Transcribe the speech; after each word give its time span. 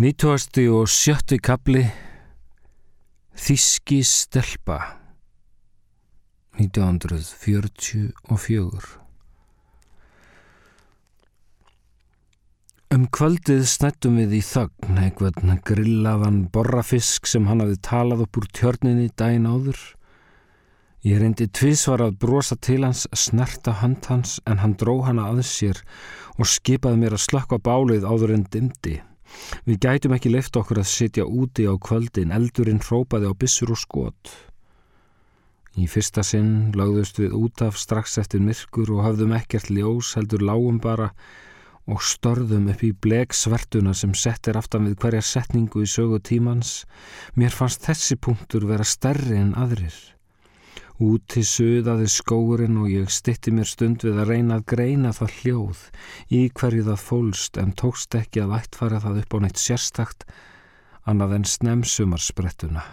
Nýtuasti 0.00 0.62
og 0.72 0.86
sjötti 0.88 1.36
kapli 1.36 1.82
Þíski 3.36 4.00
stelpa 4.08 4.96
1944 6.56 8.88
Um 12.96 13.04
kvöldið 13.12 13.68
snættum 13.68 14.16
við 14.22 14.32
í 14.38 14.40
þögn 14.40 14.96
einhvern 14.96 15.60
grillavan 15.60 16.48
borrafisk 16.56 17.28
sem 17.28 17.44
hann 17.52 17.60
hafði 17.60 17.76
talað 17.84 18.24
upp 18.24 18.40
úr 18.40 18.48
tjörninni 18.48 19.12
dæin 19.12 19.44
áður. 19.44 19.76
Ég 21.04 21.20
reyndi 21.20 21.52
tvísvar 21.52 22.00
að 22.08 22.16
brosa 22.24 22.56
til 22.56 22.88
hans, 22.88 23.04
snerta 23.12 23.76
hönd 23.84 24.08
hans 24.08 24.40
en 24.48 24.64
hann 24.64 24.72
dró 24.80 25.04
hana 25.04 25.28
að 25.36 25.44
sér 25.52 25.84
og 26.40 26.48
skipaði 26.48 27.04
mér 27.04 27.20
að 27.20 27.26
slökka 27.28 27.60
bálið 27.60 28.08
áður 28.08 28.40
en 28.40 28.48
dimdi. 28.48 29.04
Við 29.66 29.78
gætum 29.84 30.14
ekki 30.16 30.32
leift 30.32 30.56
okkur 30.56 30.80
að 30.82 30.90
sitja 30.90 31.26
úti 31.26 31.68
á 31.68 31.74
kvöldin, 31.76 32.34
eldurinn 32.34 32.82
hrópaði 32.82 33.30
á 33.30 33.32
bissur 33.34 33.74
og 33.74 33.80
skot. 33.80 34.32
Í 35.78 35.86
fyrsta 35.88 36.24
sinn 36.26 36.72
lagðust 36.76 37.20
við 37.22 37.36
út 37.38 37.62
af 37.64 37.78
strax 37.80 38.18
eftir 38.20 38.42
myrkur 38.44 38.90
og 38.92 39.06
hafðum 39.06 39.32
ekkert 39.38 39.70
ljós, 39.72 40.12
heldur 40.18 40.44
lágum 40.44 40.80
bara 40.84 41.12
og 41.90 42.02
störðum 42.04 42.68
upp 42.70 42.82
í 42.86 42.92
blegsvertuna 42.92 43.94
sem 43.96 44.12
settir 44.14 44.58
aftan 44.58 44.86
við 44.86 44.98
hverja 45.02 45.22
setningu 45.26 45.82
í 45.82 45.88
sögu 45.88 46.20
tímans. 46.22 46.82
Mér 47.34 47.56
fannst 47.56 47.86
þessi 47.88 48.18
punktur 48.20 48.68
vera 48.68 48.86
stærri 48.86 49.40
en 49.40 49.56
aðrir. 49.58 49.96
Úti 51.02 51.42
söðaði 51.42 52.06
skóurinn 52.12 52.76
og 52.78 52.90
ég 52.92 53.08
stitti 53.10 53.50
mér 53.50 53.66
stund 53.66 54.04
við 54.06 54.20
að 54.22 54.28
reyna 54.28 54.58
að 54.60 54.66
greina 54.72 55.10
það 55.16 55.32
hljóð 55.40 55.80
í 56.30 56.42
hverju 56.60 56.84
það 56.86 57.00
fólst 57.08 57.58
en 57.58 57.72
tókst 57.80 58.14
ekki 58.14 58.44
að 58.44 58.54
ættfara 58.60 59.00
það 59.02 59.18
upp 59.22 59.34
á 59.34 59.38
neitt 59.42 59.62
sérstakt 59.62 60.26
annað 61.10 61.34
en 61.40 61.48
snemsumarsprettuna. 61.54 62.84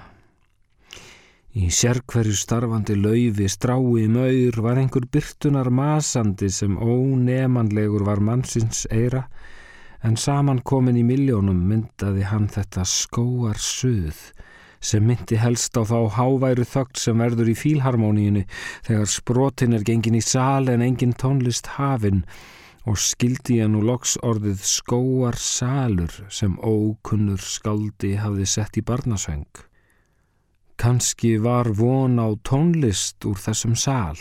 Í 1.60 1.70
sérkverju 1.74 2.34
starfandi 2.38 2.98
laufi 2.98 3.48
strái 3.50 4.08
maur 4.10 4.58
var 4.66 4.82
einhver 4.82 5.06
byrtunar 5.14 5.70
masandi 5.70 6.50
sem 6.54 6.78
ónemanlegur 6.78 8.08
var 8.10 8.22
mannsins 8.26 8.88
eira 8.90 9.28
en 10.02 10.18
saman 10.18 10.64
komin 10.66 10.98
í 10.98 11.06
miljónum 11.06 11.62
myndaði 11.70 12.26
hann 12.32 12.50
þetta 12.50 12.86
skóar 12.90 13.58
suð 13.62 14.30
sem 14.80 15.04
myndi 15.04 15.38
helst 15.40 15.76
á 15.76 15.84
þá 15.84 16.16
háværu 16.16 16.66
þögt 16.68 17.02
sem 17.02 17.20
verður 17.20 17.52
í 17.52 17.58
fílharmoníinu 17.60 18.46
þegar 18.88 19.12
sprotin 19.12 19.76
er 19.76 19.84
gengin 19.88 20.18
í 20.20 20.24
sal 20.24 20.72
en 20.72 20.84
engin 20.86 21.16
tónlist 21.20 21.76
hafin 21.76 22.24
og 22.88 22.98
skildi 22.98 23.60
ég 23.60 23.70
nú 23.72 23.82
loks 23.86 24.16
orðið 24.26 24.64
skóar 24.66 25.38
salur 25.40 26.14
sem 26.34 26.56
ókunnur 26.58 27.42
skaldi 27.44 28.16
hafði 28.18 28.48
sett 28.48 28.80
í 28.80 28.86
barnasöng. 28.86 29.48
Kanski 30.80 31.36
var 31.44 31.68
von 31.76 32.16
á 32.24 32.28
tónlist 32.48 33.26
úr 33.28 33.36
þessum 33.36 33.76
sal, 33.76 34.16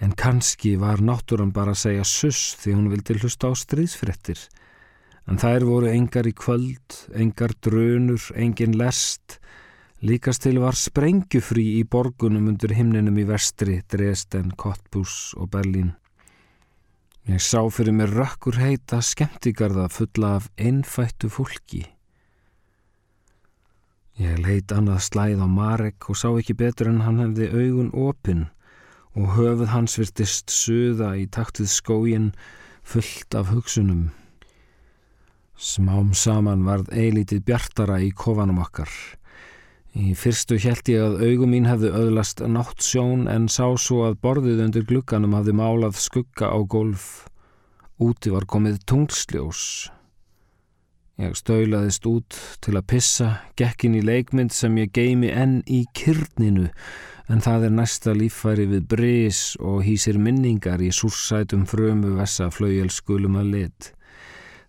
en 0.00 0.16
kanski 0.16 0.74
var 0.80 1.04
náttúran 1.04 1.52
bara 1.52 1.76
að 1.76 1.82
segja 1.84 2.06
suss 2.08 2.54
því 2.62 2.76
hún 2.78 2.90
vildi 2.92 3.18
hlusta 3.20 3.52
á 3.52 3.52
stríðsfrettir 3.52 4.40
En 5.24 5.40
þær 5.40 5.64
voru 5.64 5.88
engar 5.88 6.26
í 6.28 6.34
kvöld, 6.36 6.98
engar 7.16 7.54
drönur, 7.64 8.20
engin 8.36 8.76
lest. 8.76 9.38
Líkast 10.04 10.44
til 10.44 10.58
var 10.60 10.76
sprengjufrí 10.76 11.64
í 11.78 11.84
borgunum 11.88 12.50
undir 12.50 12.74
himninum 12.76 13.16
í 13.16 13.24
vestri, 13.24 13.78
Dresden, 13.88 14.50
Cottbus 14.60 15.32
og 15.40 15.48
Berlín. 15.54 15.94
Ég 17.24 17.40
sá 17.40 17.62
fyrir 17.72 17.96
mér 17.96 18.10
rökkur 18.12 18.58
heita 18.60 18.98
skemmtigarða 19.00 19.86
fulla 19.88 20.34
af 20.36 20.50
einfættu 20.60 21.30
fólki. 21.32 21.86
Ég 24.20 24.42
leit 24.44 24.74
annað 24.76 25.06
slæð 25.06 25.40
á 25.40 25.48
Marek 25.48 26.10
og 26.12 26.18
sá 26.20 26.28
ekki 26.36 26.52
betur 26.60 26.90
en 26.92 27.00
hann 27.06 27.22
hefði 27.22 27.48
augun 27.48 27.88
opinn 27.96 28.44
og 29.16 29.32
höfuð 29.38 29.72
hans 29.72 29.96
virtist 29.98 30.52
suða 30.52 31.14
í 31.16 31.24
taktið 31.32 31.72
skógin 31.72 32.28
fullt 32.84 33.34
af 33.40 33.54
hugsunum. 33.54 34.10
Smám 35.54 36.10
saman 36.18 36.64
varð 36.66 36.90
eilítið 36.90 37.44
bjartara 37.46 38.00
í 38.02 38.10
kofanum 38.10 38.58
okkar. 38.64 38.90
Í 39.94 40.10
fyrstu 40.18 40.58
held 40.58 40.88
ég 40.90 41.04
að 41.04 41.20
augum 41.22 41.52
mín 41.54 41.68
hefði 41.70 41.92
öðlast 41.94 42.42
nátt 42.50 42.82
sjón 42.82 43.28
en 43.30 43.46
sá 43.46 43.68
svo 43.78 44.02
að 44.08 44.18
borðið 44.26 44.64
undir 44.64 44.86
glugganum 44.88 45.36
hafði 45.38 45.54
málað 45.54 46.00
skugga 46.02 46.50
á 46.50 46.58
golf. 46.66 47.28
Úti 48.02 48.34
var 48.34 48.48
komið 48.50 48.82
tungsljós. 48.90 49.62
Ég 51.22 51.38
stöulaðist 51.38 52.08
út 52.10 52.34
til 52.58 52.74
að 52.74 52.88
pissa, 52.90 53.28
gekkin 53.54 53.94
í 53.94 54.02
leikmynd 54.02 54.50
sem 54.50 54.74
ég 54.82 54.90
geimi 54.90 55.30
enn 55.30 55.60
í 55.70 55.84
kyrninu 55.94 56.72
en 57.30 57.40
það 57.44 57.68
er 57.68 57.76
næsta 57.78 58.12
líffæri 58.18 58.66
við 58.66 58.88
brís 58.90 59.42
og 59.62 59.84
hýsir 59.86 60.18
minningar 60.18 60.82
í 60.82 60.90
súrsætum 60.90 61.62
frömu 61.70 62.16
vessa 62.18 62.50
flauelskulum 62.50 63.38
að 63.38 63.52
lit. 63.54 63.94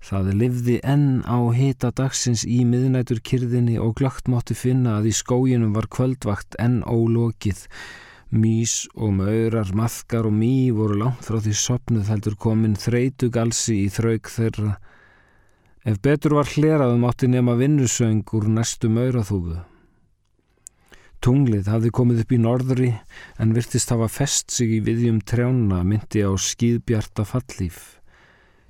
Það 0.05 0.27
livði 0.37 0.73
enn 0.85 1.23
á 1.25 1.49
hita 1.49 1.89
dagsins 1.97 2.43
í 2.45 2.59
miðnætur 2.69 3.23
kyrðinni 3.25 3.79
og 3.81 3.95
glögt 3.97 4.27
mátti 4.29 4.53
finna 4.53 4.99
að 4.99 5.07
í 5.09 5.13
skóginum 5.17 5.71
var 5.73 5.87
kvöldvakt 5.89 6.57
enn 6.61 6.83
ólokið. 6.85 7.63
Mís 8.29 8.83
og 8.93 9.15
maurar, 9.17 9.71
maðkar 9.73 10.27
og 10.29 10.35
mý 10.37 10.69
voru 10.77 10.99
langt 11.01 11.25
frá 11.25 11.39
því 11.41 11.55
sopnuð 11.57 12.13
heldur 12.13 12.37
komin 12.37 12.77
þreitu 12.77 13.31
galsi 13.33 13.79
í 13.87 13.89
þraug 13.97 14.29
þeirra. 14.29 14.75
Ef 15.89 15.97
betur 16.05 16.37
var 16.37 16.53
hleraðum 16.53 17.09
átti 17.09 17.31
nema 17.31 17.57
vinnusöng 17.57 18.21
úr 18.37 18.45
næstu 18.59 18.93
mauraþúfu. 18.93 19.57
Tunglið 21.17 21.73
hafði 21.73 21.95
komið 21.97 22.25
upp 22.27 22.37
í 22.37 22.43
norðri 22.45 22.93
en 23.41 23.57
virtist 23.57 23.89
hafa 23.89 24.11
fest 24.21 24.53
sig 24.53 24.77
í 24.77 24.83
viðjum 24.85 25.23
trjána 25.25 25.81
myndi 25.81 26.21
á 26.21 26.29
skýðbjarta 26.37 27.25
fallíf. 27.25 27.95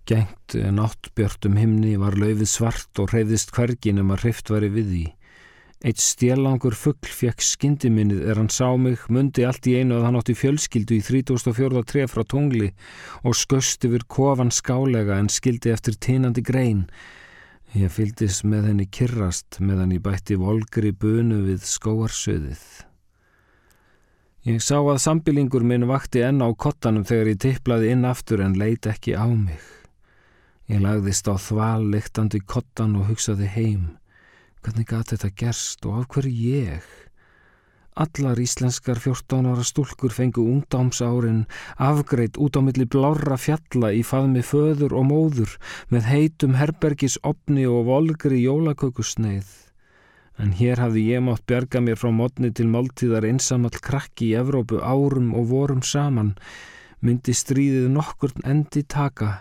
Gengt 0.06 0.54
náttbjörtum 0.54 1.56
himni 1.58 1.96
var 1.98 2.14
laufið 2.14 2.50
svart 2.50 3.00
og 3.02 3.10
hreyðist 3.10 3.50
hvergin 3.56 4.04
um 4.04 4.12
að 4.14 4.28
hreift 4.28 4.52
væri 4.54 4.70
við 4.76 4.92
því. 4.92 5.06
Eitt 5.86 6.02
stjellangur 6.02 6.74
fuggl 6.78 7.10
fekk 7.10 7.44
skyndiminnið 7.46 8.22
er 8.30 8.40
hann 8.40 8.52
sá 8.54 8.70
mig, 8.78 9.02
mundi 9.10 9.44
allt 9.46 9.68
í 9.70 9.76
einu 9.78 9.98
að 9.98 10.06
hann 10.08 10.18
átti 10.18 10.34
fjölskyldu 10.38 10.96
í 10.98 11.04
34. 11.06 11.84
tref 11.90 12.14
frá 12.14 12.24
tungli 12.26 12.72
og 13.26 13.36
skust 13.38 13.86
yfir 13.86 14.06
kofan 14.10 14.54
skálega 14.54 15.20
en 15.20 15.30
skildi 15.30 15.74
eftir 15.74 15.98
tínandi 15.98 16.42
grein. 16.46 16.86
Ég 17.76 17.92
fyldist 17.92 18.46
með 18.48 18.70
henni 18.72 18.88
kirrast 18.88 19.60
meðan 19.60 19.94
ég 19.98 20.02
bætti 20.06 20.38
volgri 20.42 20.94
bunu 20.94 21.42
við 21.48 21.66
skóarsöðið. 21.70 22.66
Ég 24.46 24.62
sá 24.62 24.78
að 24.78 25.02
sambilingur 25.02 25.66
minn 25.66 25.90
vakti 25.90 26.22
enn 26.22 26.46
á 26.46 26.50
kottanum 26.54 27.06
þegar 27.06 27.34
ég 27.34 27.42
tipplaði 27.42 27.90
inn 27.94 28.06
aftur 28.06 28.46
en 28.46 28.58
leiti 28.58 28.94
ekki 28.94 29.18
á 29.18 29.26
mig. 29.26 29.62
Ég 30.66 30.80
lagðist 30.82 31.28
á 31.30 31.38
þval 31.38 31.92
leiktandi 31.94 32.40
kottan 32.42 32.96
og 32.98 33.12
hugsaði 33.12 33.46
heim. 33.54 33.84
Hvernig 34.66 34.88
gæti 34.90 35.14
þetta 35.14 35.30
gerst 35.38 35.86
og 35.86 36.00
af 36.00 36.08
hverju 36.16 36.56
ég? 36.66 36.88
Allar 38.02 38.42
íslenskar 38.42 38.98
14 38.98 39.46
ára 39.52 39.62
stúlkur 39.62 40.16
fengu 40.16 40.42
ungdámsárin 40.42 41.46
afgreit 41.78 42.42
út 42.42 42.58
á 42.58 42.66
milli 42.66 42.90
blára 42.90 43.38
fjalla 43.38 43.94
í 43.94 44.02
faðmi 44.02 44.42
föður 44.42 44.98
og 44.98 45.08
móður 45.12 45.54
með 45.94 46.10
heitum 46.10 46.58
herbergis 46.58 47.22
opni 47.22 47.70
og 47.70 47.86
volgri 47.94 48.42
jólakökusneið. 48.42 49.48
En 50.42 50.58
hér 50.58 50.82
hafði 50.82 51.08
ég 51.14 51.26
mátt 51.30 51.46
berga 51.46 51.78
mér 51.78 52.02
frá 52.02 52.10
modni 52.10 52.50
til 52.50 52.72
máltíðar 52.74 53.30
einsamall 53.30 53.78
krakki 53.86 54.34
í 54.34 54.38
Evrópu 54.42 54.82
árum 54.82 55.36
og 55.38 55.52
vorum 55.54 55.86
saman, 55.86 56.34
myndi 57.06 57.38
stríðið 57.38 57.92
nokkurn 57.94 58.50
endi 58.50 58.82
taka 58.82 59.36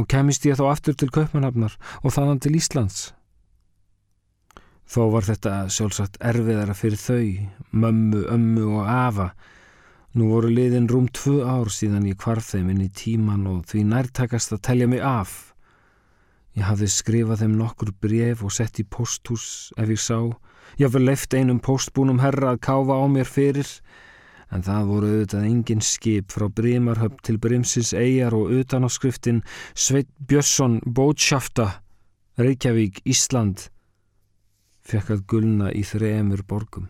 og 0.00 0.08
kemist 0.08 0.46
ég 0.48 0.56
þá 0.56 0.70
aftur 0.70 0.96
til 0.96 1.10
Kaupmannhafnar 1.12 1.76
og 2.00 2.14
þaðan 2.14 2.40
til 2.40 2.56
Íslands. 2.56 3.10
Þó 4.90 5.04
var 5.12 5.26
þetta 5.28 5.52
sjálfsagt 5.70 6.16
erfiðara 6.18 6.74
fyrir 6.74 6.98
þau, 6.98 7.26
mömmu, 7.70 8.24
ömmu 8.32 8.64
og 8.80 8.88
afa. 8.90 9.28
Nú 10.18 10.32
voru 10.32 10.48
liðin 10.50 10.88
rúm 10.90 11.06
tvö 11.14 11.44
ár 11.46 11.70
síðan 11.70 12.08
ég 12.10 12.18
kvarf 12.18 12.48
þeim 12.56 12.72
inn 12.72 12.82
í 12.82 12.90
tíman 12.90 13.46
og 13.46 13.60
því 13.70 13.84
nærtakast 13.92 14.56
að 14.56 14.64
telja 14.66 14.88
mig 14.90 15.04
af. 15.06 15.52
Ég 16.58 16.66
hafði 16.66 16.88
skrifað 16.90 17.44
þeim 17.44 17.54
nokkur 17.60 17.92
bref 18.02 18.42
og 18.42 18.50
sett 18.56 18.80
í 18.82 18.88
posthús 18.88 19.70
ef 19.78 19.92
ég 19.94 20.02
sá. 20.02 20.18
Ég 20.80 20.88
hafði 20.88 21.04
leift 21.04 21.36
einum 21.38 21.62
postbúnum 21.62 22.18
herra 22.24 22.56
að 22.56 22.62
káfa 22.66 22.98
á 22.98 23.06
mér 23.06 23.30
fyrir 23.30 23.70
en 24.50 24.64
það 24.66 24.88
voru 24.90 25.10
auðvitað 25.14 25.48
engin 25.48 25.84
skip 25.84 26.34
frá 26.34 26.48
Brímarhöfn 26.48 27.20
til 27.26 27.38
Brímsins 27.42 27.92
eigjar 27.96 28.36
og 28.36 28.52
utan 28.60 28.86
á 28.86 28.88
skriftin 28.90 29.42
Sveit 29.74 30.10
Björnsson 30.18 30.80
Bótshafta 30.86 31.68
Reykjavík, 32.40 33.02
Ísland 33.04 33.68
fekk 34.86 35.12
að 35.14 35.26
gulna 35.28 35.68
í 35.76 35.82
þremur 35.86 36.42
borgum. 36.48 36.88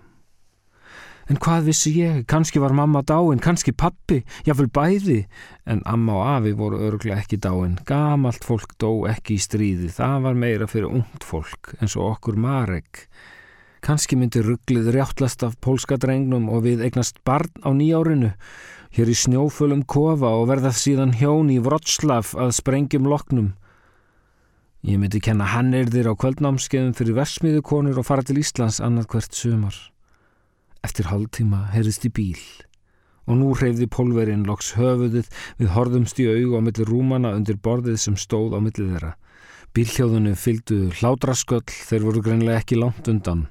En 1.30 1.38
hvað 1.38 1.68
vissi 1.68 1.92
ég? 1.94 2.24
Kanski 2.26 2.58
var 2.58 2.74
mamma 2.74 3.04
dáin, 3.06 3.38
kanski 3.42 3.70
pappi, 3.70 4.18
jáfnvel 4.46 4.66
bæði. 4.74 5.18
En 5.62 5.82
amma 5.86 6.16
og 6.18 6.24
afi 6.26 6.54
voru 6.58 6.80
örglega 6.88 7.20
ekki 7.22 7.38
dáin. 7.38 7.76
Gamalt 7.86 8.42
fólk 8.46 8.74
dó 8.82 9.06
ekki 9.06 9.36
í 9.36 9.42
stríði. 9.42 9.92
Það 9.94 10.16
var 10.26 10.40
meira 10.42 10.66
fyrir 10.70 10.90
ungt 10.90 11.26
fólk, 11.26 11.76
eins 11.78 11.94
og 11.94 12.16
okkur 12.16 12.40
Marek. 12.40 13.04
Kanski 13.80 14.16
myndi 14.20 14.42
rugglið 14.44 14.90
rjáttlast 14.92 15.40
af 15.46 15.54
pólska 15.64 15.96
drengnum 15.96 16.50
og 16.52 16.66
við 16.66 16.82
eignast 16.84 17.22
barn 17.24 17.48
á 17.64 17.72
nýjárinu. 17.72 18.34
Hér 18.92 19.08
í 19.08 19.16
snjófölum 19.16 19.86
kofa 19.88 20.34
og 20.36 20.48
verðað 20.50 20.76
síðan 20.76 21.14
hjón 21.16 21.48
í 21.54 21.56
Vrotslav 21.64 22.34
að 22.36 22.52
sprengjum 22.58 23.08
loknum. 23.08 23.52
Ég 24.84 25.00
myndi 25.00 25.20
kenna 25.24 25.48
hannirðir 25.52 26.10
á 26.12 26.14
kvöldnámskeiðum 26.16 26.96
fyrir 26.96 27.16
versmiðukonur 27.20 28.00
og 28.00 28.08
fara 28.08 28.24
til 28.24 28.40
Íslands 28.40 28.80
annað 28.84 29.08
hvert 29.14 29.36
sumar. 29.36 29.76
Eftir 30.84 31.08
hálftíma 31.08 31.68
heyrðist 31.72 32.04
í 32.08 32.12
bíl 32.12 32.42
og 33.30 33.38
nú 33.38 33.52
hreyfði 33.54 33.86
pólverinn 33.92 34.46
loks 34.48 34.72
höfuðið 34.74 35.28
við 35.60 35.72
horðumst 35.76 36.18
í 36.18 36.26
aug 36.26 36.56
á 36.56 36.60
milli 36.66 36.86
rúmana 36.88 37.34
undir 37.36 37.60
borðið 37.62 38.00
sem 38.02 38.16
stóð 38.18 38.56
á 38.56 38.60
milli 38.60 38.88
þeirra. 38.88 39.14
Bílhjóðunu 39.76 40.34
fylgdu 40.34 40.80
hládrasköll 40.98 41.68
þeir 41.70 42.06
voru 42.08 42.24
greinlega 42.26 42.64
ekki 42.64 42.80
langt 42.80 43.06
undan. 43.12 43.46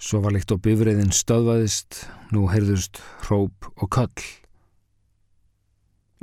Svo 0.00 0.22
var 0.24 0.32
líkt 0.32 0.48
á 0.48 0.56
bifriðin 0.56 1.12
stöðvaðist, 1.12 2.06
nú 2.32 2.46
heyrðust 2.48 3.02
hróp 3.26 3.68
og 3.76 3.90
köll. 3.92 4.22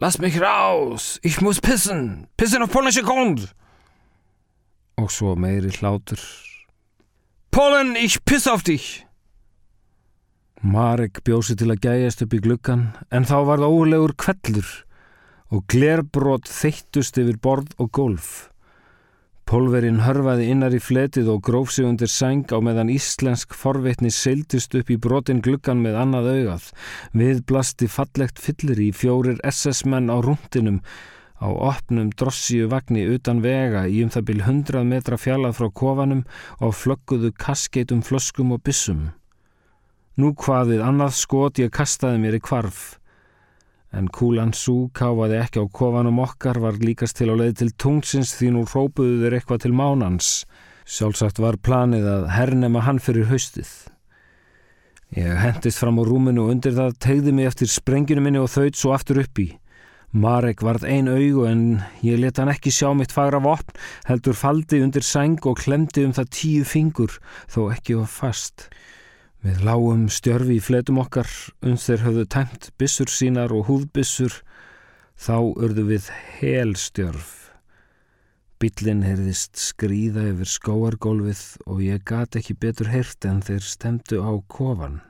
Lass 0.01 0.18
mich 0.18 0.38
raus, 0.41 1.19
ich 1.21 1.41
muss 1.41 1.62
pissen, 1.62 2.27
pissen 2.38 2.65
auf 2.65 2.74
polnische 2.74 3.06
Grund. 3.06 3.47
Og 4.97 5.12
svo 5.13 5.35
meiri 5.38 5.69
hlátur. 5.77 6.21
Polen, 7.53 7.95
ich 7.95 8.25
piss 8.25 8.47
auf 8.47 8.65
dich. 8.65 9.06
Marek 10.62 11.21
bjósi 11.21 11.53
til 11.53 11.69
að 11.69 11.83
gæjast 11.85 12.23
upp 12.25 12.33
í 12.33 12.41
gluggan 12.41 12.88
en 13.13 13.30
þá 13.30 13.38
var 13.45 13.62
það 13.62 13.77
ólegur 13.77 14.13
kvellur 14.18 14.69
og 15.53 15.65
glerbrot 15.69 16.50
þeittust 16.50 17.18
yfir 17.21 17.38
borð 17.38 17.77
og 17.77 17.91
golf. 17.94 18.50
Pólverinn 19.47 20.01
hörfaði 20.03 20.49
innar 20.51 20.73
í 20.75 20.79
fletið 20.83 21.29
og 21.31 21.38
gróf 21.47 21.69
sig 21.71 21.85
undir 21.88 22.09
sæng 22.11 22.49
á 22.51 22.59
meðan 22.59 22.89
íslensk 22.91 23.53
forvitni 23.55 24.09
seildust 24.11 24.75
upp 24.75 24.89
í 24.91 24.97
brotin 24.99 25.39
gluggan 25.39 25.79
með 25.85 25.95
annað 26.01 26.27
augað. 26.33 26.65
Við 27.15 27.39
blasti 27.47 27.88
fallegt 27.88 28.41
fyllir 28.44 28.81
í 28.83 28.89
fjórir 28.91 29.39
SS-menn 29.47 30.11
á 30.11 30.19
rúndinum 30.19 30.81
á 31.39 31.47
opnum 31.47 32.11
drossíu 32.11 32.67
vagnni 32.67 33.07
utan 33.07 33.39
vega 33.39 33.85
í 33.88 34.03
um 34.03 34.11
það 34.11 34.27
byrj 34.33 34.45
100 34.49 34.83
metra 34.91 35.21
fjallað 35.21 35.55
frá 35.61 35.71
kofanum 35.71 36.25
og 36.59 36.75
flögguðu 36.75 37.31
kaskeitum 37.39 38.03
flöskum 38.03 38.51
og 38.51 38.65
bissum. 38.67 39.13
Nú 40.19 40.35
hvaðið 40.35 40.83
annað 40.83 41.15
skot 41.23 41.63
ég 41.63 41.71
kastaði 41.71 42.19
mér 42.19 42.35
í 42.35 42.44
kvarf. 42.44 42.97
En 43.95 44.10
kúlan 44.12 44.51
sú 44.51 44.89
káfaði 44.95 45.38
ekki 45.39 45.63
á 45.63 45.66
kofanum 45.72 46.19
okkar 46.19 46.60
var 46.60 46.80
líkast 46.81 47.19
til 47.19 47.31
á 47.31 47.36
leið 47.39 47.54
til 47.62 47.69
tungsins 47.80 48.34
því 48.36 48.50
nú 48.56 48.63
rópuðu 48.68 49.22
þeir 49.22 49.38
eitthvað 49.38 49.62
til 49.63 49.75
mánans. 49.75 50.31
Sjálfsagt 50.88 51.39
var 51.39 51.60
planið 51.60 52.07
að 52.07 52.28
hernema 52.36 52.84
hann 52.84 53.00
fyrir 53.04 53.30
haustið. 53.31 53.69
Ég 55.16 55.39
hendist 55.39 55.80
fram 55.80 56.00
á 56.00 56.04
rúminu 56.04 56.44
og 56.44 56.51
undir 56.51 56.75
það 56.75 57.00
tegði 57.00 57.31
mig 57.31 57.48
eftir 57.48 57.72
sprenginu 57.72 58.24
minni 58.24 58.42
og 58.44 58.51
þauðt 58.51 58.80
svo 58.80 58.92
aftur 58.92 59.22
upp 59.24 59.39
í. 59.39 59.48
Marek 60.12 60.63
varð 60.63 60.86
ein 60.88 61.07
augu 61.12 61.45
en 61.48 61.62
ég 62.04 62.19
let 62.19 62.40
hann 62.40 62.51
ekki 62.51 62.72
sjá 62.72 62.94
mitt 62.95 63.12
fagra 63.16 63.40
vopn, 63.44 63.75
heldur 64.07 64.36
faldi 64.36 64.80
undir 64.83 65.04
sæng 65.04 65.44
og 65.48 65.60
klemdi 65.63 66.04
um 66.07 66.16
það 66.16 66.31
tíu 66.36 66.68
fingur, 66.68 67.19
þó 67.51 67.69
ekki 67.75 68.00
var 68.00 68.12
fast. 68.12 68.69
Við 69.45 69.63
lágum 69.68 70.07
stjörfi 70.10 70.57
í 70.57 70.63
fletum 70.63 70.98
okkar, 71.04 71.30
uns 71.62 71.86
þeir 71.86 72.06
höfðu 72.07 72.24
tæmt 72.34 72.69
bissur 72.81 73.12
sínar 73.12 73.54
og 73.54 73.68
húðbissur, 73.69 74.39
þá 75.13 75.38
urðu 75.54 75.84
við 75.92 76.07
helstjörf. 76.39 77.34
Billin 78.57 79.04
heyrðist 79.06 79.60
skrýða 79.62 80.24
yfir 80.31 80.50
skóargólfið 80.50 81.42
og 81.69 81.81
ég 81.86 82.01
gat 82.10 82.39
ekki 82.39 82.56
betur 82.57 82.89
heyrt 82.89 83.25
en 83.30 83.44
þeir 83.45 83.62
stemdu 83.62 84.24
á 84.25 84.34
kofan. 84.50 85.04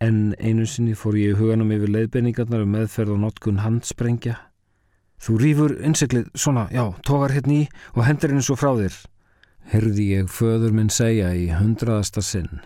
En 0.00 0.32
einu 0.40 0.64
sinni 0.68 0.96
fór 0.96 1.18
ég 1.20 1.36
huganum 1.36 1.74
yfir 1.76 1.92
leiðbenningarnar 1.92 2.64
um 2.64 2.72
meðferð 2.72 3.16
og 3.16 3.20
notkun 3.26 3.60
handsprengja. 3.60 4.38
Þú 5.20 5.36
rýfur 5.42 5.74
innseklið 5.84 6.30
svona, 6.36 6.66
já, 6.72 6.88
tókar 7.04 7.36
hérna 7.36 7.54
í 7.54 7.66
og 7.92 8.04
hendur 8.08 8.32
henni 8.32 8.44
svo 8.44 8.56
frá 8.56 8.72
þér. 8.80 8.96
Herði 9.72 10.08
ég 10.14 10.32
föður 10.32 10.72
minn 10.76 10.92
segja 10.92 11.34
í 11.36 11.50
hundraðasta 11.52 12.24
sinn. 12.24 12.64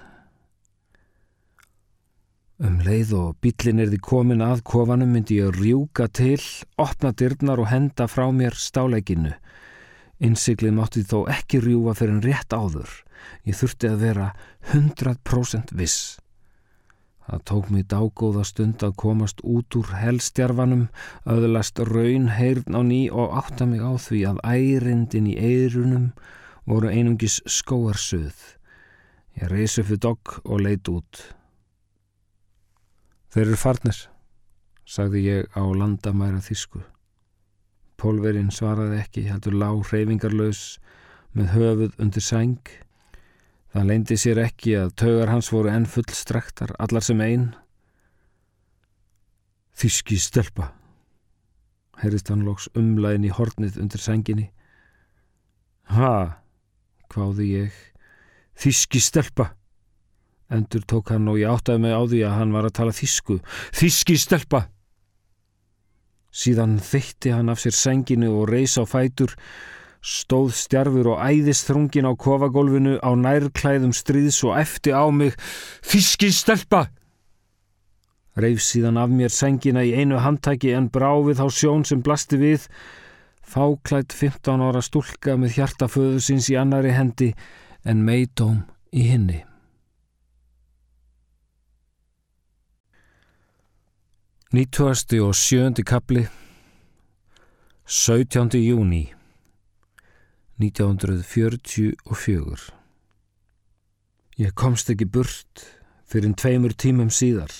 Um 2.61 2.75
leið 2.85 3.15
og 3.17 3.37
bílinn 3.41 3.79
erði 3.81 3.97
komin 4.05 4.43
að 4.45 4.59
kofanum 4.69 5.15
myndi 5.15 5.39
ég 5.39 5.55
rjúka 5.57 6.11
til, 6.13 6.43
opna 6.77 7.09
dyrnar 7.17 7.63
og 7.63 7.71
henda 7.71 8.05
frá 8.05 8.27
mér 8.37 8.53
stáleikinu. 8.53 9.31
Innsiklið 10.21 10.75
mátti 10.77 11.01
þó 11.09 11.23
ekki 11.33 11.63
rjúfa 11.65 11.95
fyrir 11.97 12.19
en 12.19 12.21
rétt 12.27 12.53
áður. 12.53 12.93
Ég 13.49 13.57
þurfti 13.57 13.89
að 13.89 14.05
vera 14.05 14.27
100% 14.75 15.73
viss. 15.73 16.21
Það 17.25 17.47
tók 17.49 17.73
mig 17.73 17.89
dágóða 17.89 18.45
stund 18.45 18.85
að 18.85 18.95
komast 19.07 19.41
út 19.41 19.81
úr 19.81 19.97
helstjarfanum, 19.97 20.91
öðlast 21.25 21.81
raun 21.89 22.29
heyrn 22.37 22.77
á 22.77 22.85
ný 22.85 23.03
og 23.09 23.41
átta 23.41 23.65
mig 23.65 23.81
á 23.81 23.97
því 23.97 24.25
að 24.35 24.45
ærindin 24.45 25.33
í 25.33 25.41
eirunum 25.41 26.11
voru 26.69 26.93
einungis 26.93 27.41
skóarsuð. 27.49 28.37
Ég 29.41 29.49
reysi 29.49 29.81
fyrir 29.81 30.05
dogg 30.11 30.43
og 30.45 30.67
leit 30.69 30.93
út. 30.93 31.40
Þeir 33.31 33.45
eru 33.45 33.57
farnir, 33.63 33.99
sagði 34.83 35.21
ég 35.23 35.53
á 35.55 35.63
landamæra 35.63 36.41
þísku. 36.43 36.81
Pólverinn 38.01 38.51
svaraði 38.51 38.97
ekki, 38.99 39.27
heldur 39.31 39.55
lág 39.55 39.85
hreyfingarlaus 39.87 40.81
með 41.39 41.53
höfuð 41.55 42.01
undir 42.03 42.25
sæng. 42.27 42.73
Það 43.71 43.87
leindi 43.87 44.17
sér 44.19 44.41
ekki 44.43 44.75
að 44.81 44.97
taugar 44.99 45.31
hans 45.31 45.53
voru 45.55 45.71
enn 45.71 45.87
full 45.87 46.09
strektar, 46.11 46.73
allar 46.83 47.07
sem 47.07 47.23
einn. 47.23 47.53
Þíski 49.79 50.19
stelpa, 50.19 50.73
heyrist 52.03 52.33
hann 52.35 52.43
loks 52.49 52.67
umlæðin 52.75 53.29
í 53.29 53.33
hornið 53.37 53.79
undir 53.81 54.03
sænginni. 54.03 54.49
Ha, 55.95 56.43
hváði 57.15 57.47
ég, 57.61 57.79
þíski 58.59 58.99
stelpa. 58.99 59.53
Endur 60.51 60.83
tók 60.83 61.13
hann 61.15 61.31
og 61.31 61.39
ég 61.39 61.51
áttaði 61.51 61.85
mig 61.85 61.95
á 61.95 62.03
því 62.03 62.21
að 62.27 62.37
hann 62.41 62.55
var 62.55 62.67
að 62.67 62.77
tala 62.81 62.95
þísku. 62.95 63.39
Þíski 63.71 64.17
stelpa! 64.19 64.65
Síðan 66.31 66.79
þeitti 66.83 67.33
hann 67.35 67.51
af 67.51 67.63
sér 67.63 67.75
senginu 67.75 68.31
og 68.39 68.49
reys 68.51 68.77
á 68.79 68.87
fætur, 68.87 69.35
stóð 70.03 70.55
stjarfur 70.59 71.13
og 71.15 71.23
æðist 71.23 71.67
þrungin 71.67 72.07
á 72.07 72.15
kofagólfinu 72.15 72.99
á 73.03 73.11
nærklæðum 73.19 73.93
stríðs 73.95 74.41
og 74.47 74.57
eftir 74.59 74.95
á 74.99 75.07
mig. 75.11 75.35
Þíski 75.87 76.31
stelpa! 76.35 76.89
Reif 78.39 78.63
síðan 78.63 78.99
af 79.03 79.11
mér 79.11 79.35
sengina 79.35 79.83
í 79.87 79.93
einu 79.99 80.23
handtæki 80.23 80.73
en 80.75 80.89
brá 80.91 81.13
við 81.27 81.43
þá 81.43 81.47
sjón 81.51 81.85
sem 81.87 82.03
blasti 82.03 82.39
við. 82.41 82.67
Fáklætt 83.43 84.15
15 84.15 84.63
ára 84.63 84.83
stúlka 84.83 85.35
með 85.35 85.59
hjartaföðu 85.59 86.23
síns 86.23 86.51
í 86.55 86.59
annari 86.59 86.95
hendi 86.95 87.33
en 87.83 88.07
meitóm 88.07 88.63
í 88.95 89.11
hinni. 89.11 89.45
90. 94.53 95.23
og 95.23 95.35
7. 95.35 95.75
kapli 95.87 96.27
17. 97.87 98.59
júni 98.59 99.13
1944 100.59 102.73
Ég 104.43 104.51
komst 104.59 104.91
ekki 104.91 105.07
burt 105.07 105.63
fyrir 106.03 106.35
tveimur 106.35 106.75
tímum 106.75 107.15
síðar 107.15 107.55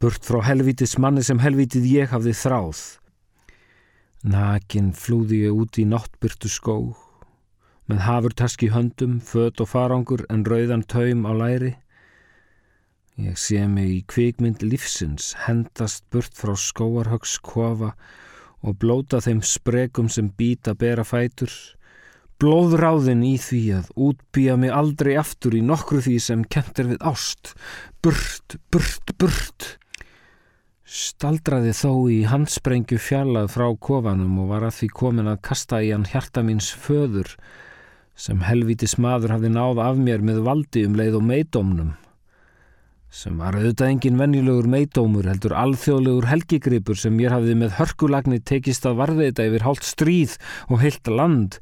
burt 0.00 0.24
frá 0.24 0.40
helvítis 0.46 0.96
manni 0.96 1.20
sem 1.28 1.44
helvítið 1.44 1.84
ég 1.92 2.08
hafði 2.14 2.32
þráð 2.32 2.96
Nakin 4.24 4.96
flúði 4.96 5.42
ég 5.42 5.52
út 5.52 5.76
í 5.76 5.84
náttbyrtu 5.92 6.48
skó 6.48 6.96
með 7.84 8.00
hafurtaski 8.08 8.72
höndum, 8.72 9.20
fött 9.20 9.60
og 9.60 9.68
farangur 9.76 10.24
en 10.32 10.48
rauðan 10.48 10.88
taum 10.88 11.28
á 11.28 11.36
læri 11.36 11.76
Ég 13.18 13.34
sé 13.34 13.64
mig 13.66 13.88
í 13.90 14.02
kvikmynd 14.06 14.60
lífsins 14.62 15.32
hendast 15.48 16.04
burt 16.14 16.36
frá 16.38 16.52
skóarhögs 16.54 17.32
kofa 17.42 17.96
og 18.62 18.76
blóta 18.78 19.18
þeim 19.24 19.40
spregum 19.42 20.06
sem 20.06 20.28
býta 20.38 20.76
bera 20.78 21.02
fætur, 21.02 21.50
blóðráðin 22.38 23.24
í 23.26 23.34
því 23.42 23.60
að 23.80 23.90
útbýja 24.06 24.54
mig 24.62 24.70
aldrei 24.70 25.16
aftur 25.18 25.58
í 25.58 25.64
nokkru 25.66 25.98
því 26.06 26.16
sem 26.28 26.46
kent 26.46 26.78
er 26.78 26.92
við 26.92 27.02
ást, 27.10 27.56
burt, 28.06 28.54
burt, 28.70 29.14
burt. 29.18 29.72
Staldraði 30.86 31.74
þó 31.74 31.92
í 32.14 32.22
handsprengju 32.30 33.02
fjallað 33.02 33.50
frá 33.58 33.66
kofanum 33.82 34.44
og 34.44 34.52
var 34.54 34.70
að 34.70 34.76
því 34.78 34.94
komin 35.02 35.34
að 35.34 35.42
kasta 35.50 35.82
í 35.82 35.90
hann 35.90 36.06
hjarta 36.06 36.46
míns 36.46 36.70
föður 36.70 37.34
sem 38.14 38.46
helvítis 38.46 38.94
maður 38.94 39.40
hafði 39.40 39.56
náð 39.58 39.88
af 39.90 39.98
mér 40.06 40.22
með 40.22 40.44
valdi 40.46 40.86
um 40.86 40.94
leið 40.94 41.18
og 41.18 41.32
meidómnum. 41.34 41.96
Sem 43.08 43.38
var 43.40 43.56
auðvitað 43.56 43.90
engin 43.92 44.20
venjulegur 44.20 44.68
meidómur 44.68 45.28
heldur 45.30 45.54
alþjóðlegur 45.56 46.28
helgigripur 46.28 46.98
sem 47.00 47.14
mér 47.16 47.36
hafði 47.38 47.54
með 47.58 47.76
hörkulagni 47.78 48.40
tekist 48.44 48.86
að 48.88 48.98
varðveita 49.02 49.46
yfir 49.48 49.64
hálft 49.64 49.88
stríð 49.88 50.36
og 50.68 50.82
heilt 50.84 51.08
land. 51.08 51.58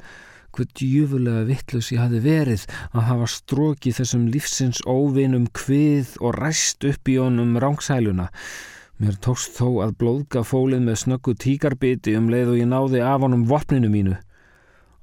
Hvað 0.57 0.73
djúfulega 0.81 1.43
vittlus 1.47 1.93
ég 1.93 2.01
hafi 2.01 2.23
verið 2.25 2.65
að 2.93 3.07
hafa 3.11 3.29
strókið 3.31 3.99
þessum 4.01 4.31
lífsins 4.33 4.81
óvinum 4.89 5.51
kvið 5.55 6.17
og 6.21 6.39
ræst 6.41 6.87
upp 6.89 7.13
í 7.13 7.19
honum 7.21 7.59
rángsæluna 7.63 8.31
mér 9.03 9.19
tókst 9.21 9.59
þó 9.59 9.83
að 9.85 9.97
blóðga 10.01 10.43
fólið 10.47 10.87
með 10.87 11.03
snöggu 11.03 11.35
tíkarbiti 11.37 12.15
um 12.17 12.31
leið 12.33 12.53
og 12.55 12.61
ég 12.63 12.71
náði 12.71 13.03
af 13.05 13.21
honum 13.27 13.45
vopninu 13.49 13.91
mínu. 13.93 14.17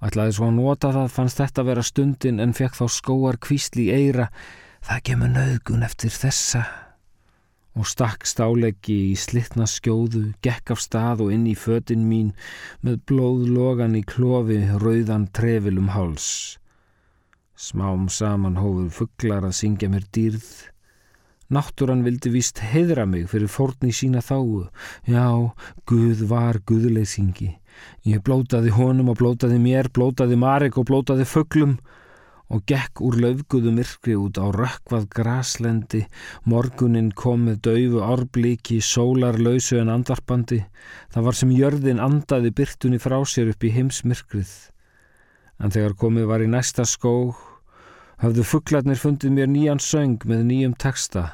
Ætlaði 0.04 0.36
svo 0.36 0.50
að 0.50 0.58
nota 0.58 0.92
það 0.96 1.14
fannst 1.14 1.40
þetta 1.40 1.66
vera 1.68 1.86
stundin 1.86 2.42
en 2.44 2.56
fekk 2.58 2.80
þá 2.80 2.86
skóar 2.92 3.38
kvísli 3.40 3.88
eira 3.94 4.32
Það 4.84 5.04
kemur 5.08 5.30
nauðgun 5.32 5.84
eftir 5.88 6.12
þessa 6.12 6.62
og 7.80 7.88
stakk 7.88 8.26
stáleggi 8.28 8.98
í 9.14 9.14
slittna 9.18 9.64
skjóðu, 9.70 10.34
gekk 10.44 10.74
af 10.76 10.82
stað 10.84 11.24
og 11.24 11.32
inn 11.32 11.46
í 11.48 11.54
fötin 11.58 12.04
mín 12.10 12.34
með 12.84 13.00
blóðlogan 13.10 13.96
í 13.96 14.04
klofi 14.04 14.60
rauðan 14.84 15.30
trefil 15.32 15.80
um 15.80 15.88
háls. 15.96 16.28
Smám 17.56 18.10
saman 18.12 18.60
hófur 18.60 18.92
fugglar 19.00 19.48
að 19.48 19.56
syngja 19.62 19.88
mér 19.94 20.04
dýrð. 20.12 20.52
Náttúran 21.54 22.04
vildi 22.04 22.34
víst 22.36 22.60
heðra 22.60 23.08
mig 23.08 23.30
fyrir 23.32 23.48
fórni 23.48 23.96
sína 23.96 24.20
þáu. 24.20 24.68
Já, 25.08 25.56
Guð 25.88 26.28
var 26.28 26.60
Guðleysingi. 26.68 27.54
Ég 28.04 28.20
blótaði 28.20 28.76
honum 28.76 29.16
og 29.16 29.22
blótaði 29.24 29.64
mér, 29.64 29.88
blótaði 29.96 30.36
Marek 30.44 30.78
og 30.78 30.92
blótaði 30.92 31.26
fugglum 31.30 31.78
og 32.54 32.62
gekk 32.70 33.02
úr 33.02 33.18
löfguðu 33.18 33.72
myrkri 33.74 34.14
út 34.20 34.38
á 34.38 34.46
rökkvað 34.54 35.08
graslendi, 35.16 36.04
morgunin 36.46 37.10
kom 37.18 37.48
með 37.48 37.64
daufu 37.68 38.04
orblíki, 38.06 38.78
sólar 38.78 39.40
lausu 39.42 39.80
en 39.82 39.90
andarpandi, 39.90 40.62
það 41.14 41.28
var 41.28 41.40
sem 41.40 41.56
jörðin 41.58 42.04
andaði 42.04 42.54
byrtunni 42.54 43.02
frá 43.02 43.18
sér 43.26 43.50
upp 43.56 43.66
í 43.66 43.74
heimsmyrkrið. 43.74 44.54
En 45.58 45.74
þegar 45.74 45.98
komið 45.98 46.30
var 46.30 46.46
í 46.46 46.50
næsta 46.54 46.86
skó, 46.86 47.34
hafðu 48.22 48.46
fugglarnir 48.46 49.02
fundið 49.02 49.34
mér 49.34 49.50
nýjan 49.50 49.82
söng 49.82 50.22
með 50.30 50.46
nýjum 50.52 50.78
texta, 50.78 51.32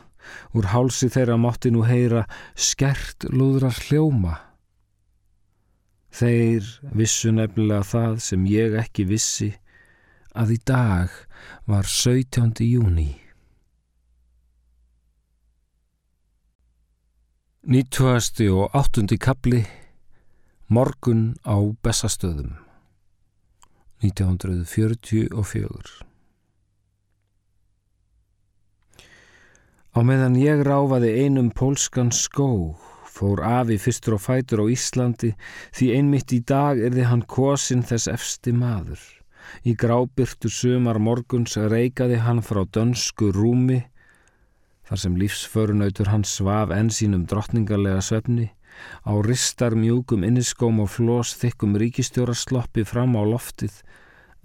úr 0.55 0.71
hálsi 0.71 1.09
þeirra 1.11 1.39
mátti 1.41 1.73
nú 1.73 1.83
heyra 1.83 2.27
skert 2.55 3.27
lúðrar 3.33 3.75
hljóma. 3.89 4.37
Þeir 6.15 6.63
vissu 6.95 7.31
nefnilega 7.35 7.83
það 7.85 8.21
sem 8.23 8.45
ég 8.49 8.77
ekki 8.79 9.05
vissi, 9.09 9.51
að 10.33 10.55
í 10.55 10.57
dag 10.65 11.13
var 11.69 11.85
17. 11.85 12.65
júni. 12.65 13.11
90. 17.69 18.49
og 18.49 18.73
8. 18.73 19.05
kapli 19.21 19.61
Morgun 20.69 21.35
á 21.45 21.59
Bessastöðum 21.83 22.55
1944 24.01 26.07
Á 29.93 29.99
meðan 30.07 30.39
ég 30.39 30.63
ráfaði 30.63 31.11
einum 31.25 31.51
pólskan 31.51 32.13
skó 32.15 32.79
fór 33.19 33.43
afi 33.43 33.75
fyrstur 33.81 34.15
og 34.15 34.23
fætur 34.23 34.63
á 34.63 34.65
Íslandi 34.71 35.33
því 35.75 35.91
einmitt 35.97 36.31
í 36.31 36.39
dag 36.39 36.79
er 36.79 36.95
þið 36.95 37.09
hann 37.11 37.25
kosin 37.27 37.83
þess 37.83 38.07
efsti 38.07 38.55
maður. 38.55 39.18
Í 39.67 39.75
grábyrtu 39.75 40.49
sumar 40.51 40.99
morguns 40.99 41.57
reikaði 41.57 42.19
hann 42.23 42.41
frá 42.45 42.63
dönsku 42.65 43.31
rúmi, 43.35 43.81
þar 44.87 45.01
sem 45.03 45.17
lífsförunautur 45.21 46.09
hann 46.09 46.25
svaf 46.25 46.71
enn 46.73 46.89
sínum 46.93 47.25
drottningarlega 47.29 48.01
svefni, 48.01 48.49
á 49.05 49.13
ristar 49.25 49.75
mjúkum 49.75 50.23
inniskóm 50.25 50.79
og 50.83 50.89
flós 50.95 51.35
þykkum 51.41 51.75
ríkistjórasloppi 51.81 52.85
fram 52.87 53.17
á 53.19 53.23
loftið, 53.27 53.81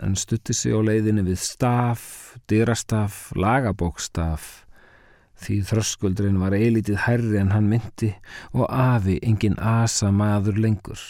en 0.03 0.19
stutti 0.19 0.55
sig 0.57 0.75
á 0.75 0.81
leiðinni 0.83 1.25
við 1.29 1.41
staf, 1.41 2.35
dyrastaf, 2.51 3.31
lagabókstaf, 3.39 4.65
því 5.39 5.61
þröskuldrin 5.69 6.41
var 6.43 6.57
eilítið 6.57 7.05
herri 7.07 7.39
en 7.41 7.55
hann 7.55 7.71
myndi 7.71 8.13
og 8.53 8.67
afi 8.69 9.21
engin 9.23 9.59
asa 9.59 10.11
maður 10.15 10.61
lengur. 10.67 11.01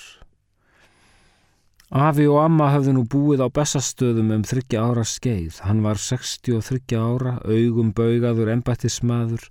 Afi 1.94 2.24
og 2.26 2.40
amma 2.42 2.72
hafði 2.72 2.92
nú 2.96 3.04
búið 3.06 3.44
á 3.46 3.48
bestastöðum 3.54 4.32
um 4.34 4.40
þryggja 4.42 4.80
ára 4.82 5.04
skeið. 5.06 5.60
Hann 5.62 5.84
var 5.84 6.00
63 6.02 6.96
ára, 6.98 7.36
augum 7.46 7.92
baugaður 7.94 8.50
embættismadur 8.56 9.44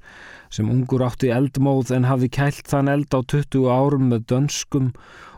sem 0.51 0.67
ungur 0.67 1.05
átti 1.07 1.31
eldmóð 1.31 1.93
en 1.95 2.09
hafði 2.09 2.27
kælt 2.35 2.67
þann 2.67 2.91
eld 2.91 3.15
á 3.15 3.23
20 3.23 3.69
árum 3.71 4.09
með 4.11 4.25
dönskum 4.33 4.89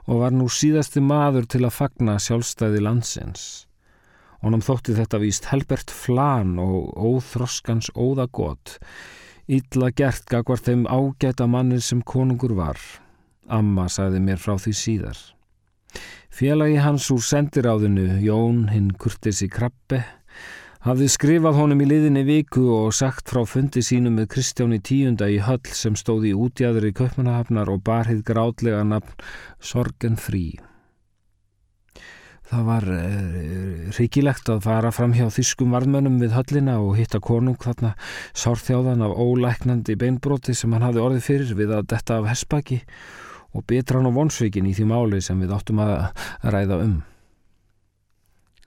og 0.10 0.24
var 0.24 0.34
nú 0.34 0.48
síðasti 0.50 1.04
maður 1.06 1.46
til 1.46 1.62
að 1.68 1.76
fagna 1.78 2.18
sjálfstæði 2.18 2.82
landsins. 2.88 3.46
Honum 4.42 4.66
þótti 4.66 4.98
þetta 4.98 5.22
víst 5.22 5.52
helbert 5.54 5.94
flan 5.94 6.58
og 6.58 6.90
óþroskans 6.98 7.92
óðagott, 7.94 8.80
ítla 9.46 9.94
gert 9.94 10.26
gagvar 10.26 10.58
þeim 10.58 10.90
ágæta 10.90 11.46
mannir 11.46 11.86
sem 11.86 12.02
konungur 12.02 12.58
var. 12.58 12.82
Amma 13.46 13.86
sagði 13.94 14.26
mér 14.26 14.42
frá 14.42 14.58
því 14.58 14.78
síðar. 14.82 15.24
Félagi 16.36 16.76
hans 16.84 17.06
úr 17.14 17.22
sendiráðinu, 17.24 18.18
Jón 18.20 18.66
hinn 18.68 18.90
Kurtisi 19.00 19.46
Krabbe, 19.48 20.02
hafði 20.84 21.06
skrifað 21.14 21.56
honum 21.62 21.84
í 21.86 21.88
liðinni 21.88 22.26
viku 22.28 22.66
og 22.76 22.90
sagt 22.98 23.32
frá 23.32 23.46
fundi 23.48 23.80
sínum 23.80 24.18
með 24.20 24.34
Kristjáni 24.34 24.82
tíunda 24.84 25.30
í 25.32 25.38
höll 25.40 25.72
sem 25.72 25.96
stóði 25.96 26.34
útjæður 26.36 26.90
í 26.90 26.94
Kaupmannahafnar 26.98 27.72
og 27.72 27.86
barhið 27.88 28.20
grátlega 28.28 28.84
nafn 28.84 29.16
Sorgen 29.64 30.20
Frí. 30.20 30.60
Það 32.52 32.68
var 32.68 32.90
eh, 32.98 33.88
ríkilegt 33.96 34.52
að 34.52 34.66
fara 34.68 34.92
fram 34.92 35.16
hjá 35.16 35.30
þýskum 35.32 35.72
varðmönnum 35.72 36.20
við 36.20 36.36
höllina 36.36 36.82
og 36.84 36.98
hitta 37.00 37.24
konung 37.24 37.64
þarna 37.64 37.94
sárþjáðan 38.36 39.08
af 39.08 39.16
ólæknandi 39.16 39.96
beinbroti 40.04 40.52
sem 40.52 40.76
hann 40.76 40.84
hafði 40.84 41.08
orðið 41.08 41.30
fyrir 41.32 41.56
við 41.64 41.78
að 41.80 41.94
detta 41.96 42.20
af 42.20 42.28
hespaki 42.34 42.82
og 42.84 43.35
betra 43.64 44.00
hann 44.00 44.10
á 44.12 44.18
vonsveikin 44.18 44.68
í 44.68 44.74
því 44.76 44.88
máli 44.90 45.22
sem 45.24 45.40
við 45.40 45.54
áttum 45.56 45.80
að 45.84 45.94
ræða 46.44 46.80
um. 46.84 46.98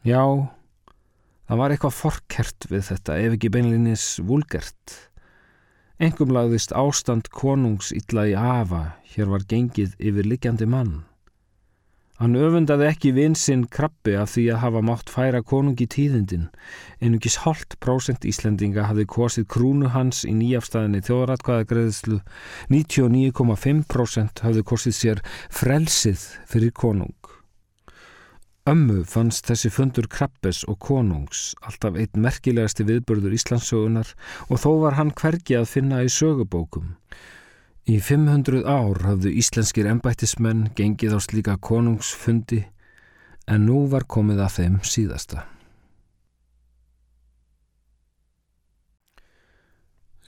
Já, 0.07 0.23
það 1.51 1.61
var 1.61 1.75
eitthvað 1.75 1.99
forkert 1.99 2.69
við 2.71 2.87
þetta 2.89 3.19
ef 3.21 3.37
ekki 3.37 3.53
beinlinis 3.53 4.07
vulgert. 4.25 4.97
Engum 5.99 6.33
lagðist 6.33 6.73
ástand 6.73 7.29
konungs 7.35 7.91
illa 7.93 8.29
í 8.31 8.35
afa, 8.39 8.95
hér 9.13 9.33
var 9.35 9.45
gengið 9.51 9.97
yfir 9.99 10.29
likjandi 10.31 10.69
mann. 10.71 11.03
Hann 12.19 12.35
öfundaði 12.35 12.89
ekki 12.89 13.13
vinsinn 13.15 13.61
krabbi 13.71 14.17
af 14.19 14.33
því 14.33 14.45
að 14.51 14.63
hafa 14.65 14.81
mátt 14.83 15.11
færa 15.15 15.39
konungi 15.47 15.87
tíðindin. 15.87 16.49
Einungis 16.99 17.37
hálft 17.45 17.77
prósent 17.85 18.27
Íslendinga 18.27 18.89
hafði 18.89 19.05
kosið 19.13 19.47
krúnu 19.55 19.93
hans 19.95 20.25
í 20.27 20.35
nýjafstæðinni 20.35 21.05
þjóðratkvæðagreðslu. 21.07 22.19
99,5% 22.75 24.43
hafði 24.43 24.67
kosið 24.67 24.99
sér 24.99 25.23
frelsið 25.47 26.27
fyrir 26.51 26.75
konung. 26.75 27.15
Ömmu 28.69 29.05
fannst 29.09 29.47
þessi 29.49 29.71
fundur 29.73 30.11
krabbes 30.11 30.65
og 30.69 30.83
konungs, 30.85 31.55
alltaf 31.63 31.95
eitt 31.97 32.19
merkilegasti 32.19 32.85
viðbörður 32.85 33.39
Íslandsögunar 33.39 34.11
og 34.51 34.59
þó 34.61 34.73
var 34.83 34.99
hann 34.99 35.15
hvergi 35.17 35.57
að 35.57 35.71
finna 35.71 36.03
í 36.03 36.11
sögubókum. 36.13 36.97
Í 37.89 38.03
500 38.05 38.67
ár 38.69 38.99
hafðu 39.07 39.31
íslenskir 39.41 39.87
embættismenn 39.89 40.67
gengið 40.77 41.15
á 41.17 41.25
slíka 41.25 41.57
konungsfundi 41.57 42.69
en 43.49 43.65
nú 43.65 43.89
var 43.89 44.05
komið 44.05 44.45
að 44.45 44.53
þeim 44.59 44.77
síðasta. 44.85 45.49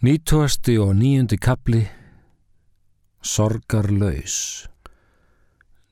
90. 0.01 0.81
og 0.81 0.97
9. 0.97 1.37
kapli 1.37 1.85
Sorgarlaus 3.21 4.65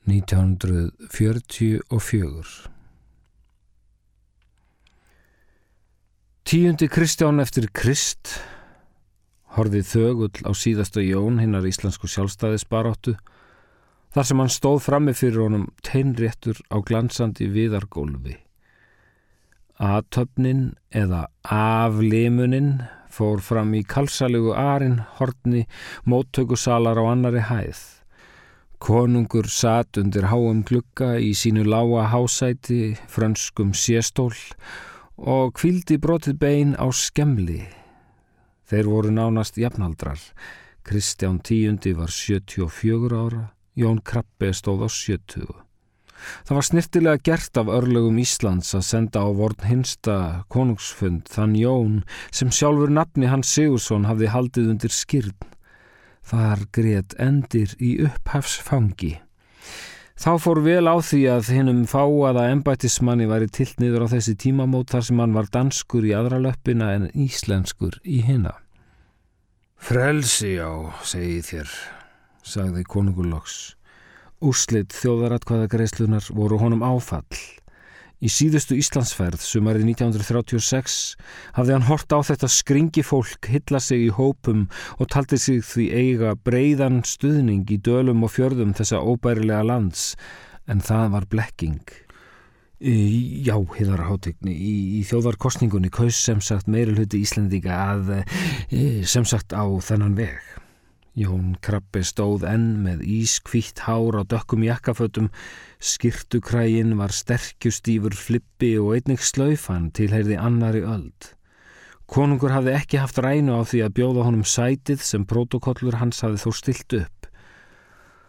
1944 0.09 2.73
Tíundi 6.49 6.89
Kristján 6.89 7.45
eftir 7.45 7.69
Krist 7.69 8.41
horfið 9.57 9.87
þögull 9.93 10.45
á 10.45 10.52
síðasta 10.52 11.02
jón 11.05 11.40
hinnar 11.40 11.67
íslensku 11.69 12.11
sjálfstæðisbaróttu 12.11 13.17
þar 14.14 14.28
sem 14.28 14.43
hann 14.43 14.52
stóð 14.52 14.83
frammi 14.85 15.14
fyrir 15.17 15.45
honum 15.45 15.67
teinréttur 15.85 16.61
á 16.73 16.76
glansandi 16.85 17.49
viðargólfi. 17.52 18.37
Atöfnin 19.78 20.73
eða 20.90 21.28
aflimunin 21.45 22.81
fór 23.14 23.43
fram 23.43 23.73
í 23.78 23.85
kalsalegu 23.87 24.52
arin, 24.59 24.99
hortni, 25.19 25.67
móttökusalar 26.05 26.99
á 26.99 27.05
annari 27.12 27.45
hæð. 27.47 27.78
Konungur 28.78 29.49
satt 29.50 29.99
undir 29.99 30.28
háum 30.31 30.62
glukka 30.67 31.17
í 31.19 31.33
sínu 31.35 31.64
lága 31.67 32.09
hásæti, 32.12 32.95
frönskum 33.11 33.73
sérstól 33.75 34.35
og 35.19 35.57
kvildi 35.59 35.99
brotið 35.99 36.38
bein 36.38 36.76
á 36.78 36.87
skemli 36.95 37.64
Þeir 38.69 38.89
voru 38.93 39.13
nánast 39.17 39.57
jafnaldrar. 39.57 40.21
Kristján 40.85 41.39
tíundi 41.41 41.95
var 41.97 42.13
74 42.13 43.17
ára, 43.17 43.47
Jón 43.77 44.03
Krabbe 44.05 44.53
stóð 44.53 44.85
á 44.85 44.89
70. 44.93 45.69
Það 46.45 46.57
var 46.59 46.67
snirtilega 46.67 47.23
gert 47.25 47.61
af 47.61 47.71
örlögum 47.73 48.19
Íslands 48.21 48.75
að 48.77 48.87
senda 48.89 49.23
á 49.25 49.29
vorn 49.39 49.69
hinsta 49.69 50.17
konungsfund 50.53 51.31
þann 51.31 51.55
Jón 51.57 52.01
sem 52.35 52.51
sjálfur 52.51 52.93
nafni 52.93 53.31
hans 53.31 53.53
Sigursson 53.55 54.09
hafði 54.09 54.33
haldið 54.35 54.73
undir 54.75 54.95
skyrn. 54.95 55.39
Þar 56.29 56.67
greiðt 56.75 57.17
endir 57.23 57.73
í 57.81 57.95
upphafsfangi. 58.05 59.15
Þá 60.19 60.33
fór 60.43 60.59
vel 60.65 60.91
á 60.91 60.99
því 60.99 61.21
að 61.31 61.49
hinnum 61.55 61.83
fáaða 61.87 62.49
embætismanni 62.51 63.29
væri 63.31 63.47
tilt 63.55 63.79
niður 63.79 64.09
á 64.11 64.13
þessi 64.17 64.33
tímamót 64.35 64.91
þar 64.91 65.05
sem 65.07 65.21
hann 65.23 65.37
var 65.37 65.47
danskur 65.55 66.09
í 66.09 66.11
aðra 66.19 66.41
löppina 66.43 66.89
en 66.97 67.05
íslenskur 67.15 68.01
í 68.03 68.19
hinna. 68.27 68.57
Frelsi 69.79 70.57
á, 70.59 70.91
segi 71.07 71.39
þér, 71.47 71.71
sagði 72.43 72.83
konungurloks. 72.91 73.77
Úrslit 74.43 74.91
þjóðaratkvæða 74.99 75.71
greiðslunar 75.71 76.27
voru 76.35 76.59
honum 76.59 76.83
áfall. 76.83 77.39
Í 78.19 78.27
síðustu 78.35 78.75
Íslandsferð, 78.75 79.39
sumarið 79.47 79.85
1936, 79.93 80.95
hafði 81.55 81.75
hann 81.77 81.87
hort 81.87 82.11
á 82.11 82.19
þetta 82.27 82.49
skringi 82.51 83.05
fólk, 83.07 83.47
hylla 83.47 83.79
sig 83.79 84.09
í 84.09 84.11
hópum 84.17 84.65
og 84.99 85.07
taldi 85.13 85.39
sig 85.39 85.63
því 85.63 85.87
eiga 85.95 86.33
breyðan 86.35 87.05
stuðning 87.07 87.71
í 87.71 87.79
dölum 87.79 88.27
og 88.27 88.35
fjörðum 88.35 88.75
þessa 88.75 88.99
óbærilega 88.99 89.63
lands, 89.71 90.11
en 90.67 90.83
það 90.83 91.15
var 91.15 91.31
blekking. 91.31 91.79
Í, 92.79 92.99
já, 93.47 93.55
hiðar 93.79 94.03
hátegni, 94.07 94.55
í, 94.55 94.75
í 94.99 95.07
þjóðarkostningunni 95.07 95.91
kaus 95.95 96.19
sem 96.19 96.43
sagt 96.43 96.67
meirulhutti 96.71 97.23
Íslandinga 97.23 97.79
að 97.95 98.17
e, 98.19 98.83
sem 99.07 99.27
sagt 99.27 99.55
á 99.55 99.63
þennan 99.63 100.19
veg. 100.19 100.43
Jón 101.19 101.57
Krabbe 101.65 102.05
stóð 102.07 102.45
enn 102.47 102.77
með 102.85 103.01
ískvítt 103.03 103.83
hár 103.89 104.21
á 104.21 104.23
dökkum 104.23 104.63
jakkafötum, 104.63 105.33
skirtukrægin 105.83 106.95
var 107.01 107.11
sterkjustýfur 107.15 108.15
flippi 108.15 108.77
og 108.79 108.95
einnig 108.95 109.25
slaufan 109.27 109.91
tilheyrði 109.91 110.39
annari 110.39 110.85
öld. 110.87 111.33
Konungur 112.09 112.55
hafði 112.55 112.77
ekki 112.79 113.03
haft 113.03 113.19
rænu 113.21 113.59
á 113.59 113.63
því 113.67 113.83
að 113.85 113.97
bjóða 113.99 114.29
honum 114.29 114.47
sætið 114.47 115.03
sem 115.05 115.27
protokollur 115.29 115.99
hans 115.99 116.23
hafði 116.23 116.45
þó 116.45 116.55
stilt 116.61 116.99
upp. 117.03 117.29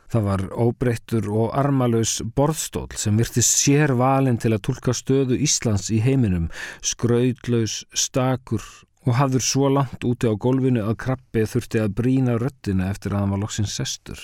Það 0.09 0.25
var 0.25 0.43
óbreyttur 0.57 1.29
og 1.29 1.53
armalauðs 1.53 2.15
borðstól 2.35 2.89
sem 2.97 3.17
virtist 3.21 3.61
sér 3.61 3.93
valin 3.99 4.41
til 4.41 4.55
að 4.55 4.63
tólka 4.65 4.97
stöðu 4.97 5.37
Íslands 5.37 5.91
í 5.93 6.01
heiminum, 6.01 6.49
skraudlaus, 6.81 7.83
stakur 7.93 8.65
og 9.07 9.15
hafður 9.15 9.45
svo 9.45 9.71
langt 9.71 10.03
úti 10.05 10.27
á 10.27 10.35
gólfinu 10.35 10.83
að 10.83 10.97
krabbi 11.05 11.45
þurfti 11.47 11.81
að 11.81 11.95
brína 11.99 12.37
röttina 12.39 12.89
eftir 12.91 13.15
að 13.15 13.23
hann 13.23 13.35
var 13.35 13.43
loksins 13.43 13.75
sestur. 13.77 14.19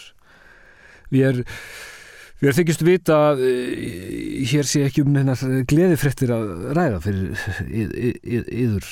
Við 1.13 1.27
er, 1.29 1.41
við 2.41 2.50
er 2.50 2.58
þykist 2.60 2.84
vita 2.86 3.20
að 3.32 3.46
e, 3.48 3.53
hér 4.51 4.67
sé 4.67 4.84
ekki 4.88 5.05
um 5.05 5.15
hennar 5.15 5.39
gleðifrettir 5.70 6.34
að 6.36 6.51
ræða 6.75 7.00
fyrir 7.05 7.53
yður, 8.65 8.89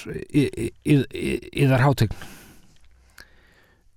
yðar 0.85 1.85
hátegn. 1.87 2.31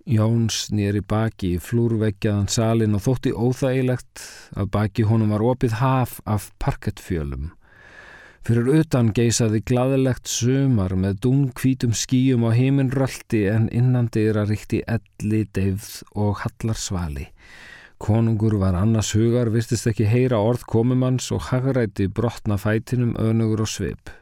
Jóns 0.06 0.68
nýri 0.70 1.00
baki 1.02 1.56
í 1.56 1.62
flúrveggjaðan 1.62 2.46
salin 2.50 2.94
og 2.94 3.02
þótti 3.08 3.32
óþægilegt 3.34 4.22
að 4.54 4.68
baki 4.76 5.06
honum 5.08 5.32
var 5.34 5.42
opið 5.42 5.80
haf 5.80 6.20
af 6.22 6.52
parkettfjölum. 6.62 7.55
Fyrir 8.46 8.68
utan 8.78 9.08
geysaði 9.10 9.58
gladilegt 9.66 10.28
sumar 10.30 10.92
með 10.94 11.16
dungkvítum 11.24 11.96
skíum 11.98 12.44
á 12.46 12.54
heiminröldi 12.54 13.40
en 13.50 13.64
innandi 13.74 14.22
er 14.30 14.36
að 14.38 14.52
ríkti 14.52 14.78
elli, 14.86 15.40
deyfð 15.50 16.04
og 16.14 16.44
hallarsvali. 16.44 17.24
Konungur 17.98 18.54
var 18.60 18.78
annars 18.78 19.10
hugar, 19.18 19.50
virtist 19.50 19.90
ekki 19.90 20.06
heyra 20.06 20.38
orð 20.38 20.62
komumanns 20.70 21.26
og 21.34 21.48
hagræti 21.48 22.06
brotna 22.06 22.54
fætinum 22.54 23.16
önugur 23.18 23.64
og 23.64 23.72
svip. 23.72 24.14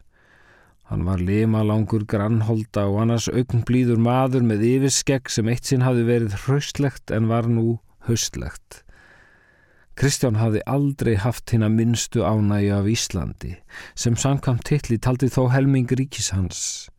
Hann 0.89 1.05
var 1.05 1.21
limalangur 1.21 2.09
grannholda 2.09 2.87
og 2.89 3.03
annars 3.05 3.29
augnblíður 3.29 4.01
maður 4.01 4.49
með 4.49 4.65
yfirskegg 4.71 5.29
sem 5.29 5.53
eitt 5.53 5.69
sinn 5.69 5.85
hafi 5.85 6.09
verið 6.09 6.41
hraustlegt 6.47 7.13
en 7.13 7.29
var 7.29 7.45
nú 7.53 7.77
haustlegt. 8.09 8.84
Kristján 9.95 10.41
hafði 10.41 10.61
aldrei 10.67 11.15
haft 11.23 11.53
hinn 11.55 11.63
að 11.63 11.77
minnstu 11.79 12.25
ánægi 12.27 12.71
af 12.75 12.89
Íslandi 12.91 13.53
sem 13.95 14.17
samkvæmt 14.19 14.67
tilli 14.67 14.99
taldi 14.99 15.29
þó 15.31 15.47
helming 15.53 15.87
ríkis 15.87 16.33
hans. 16.35 16.91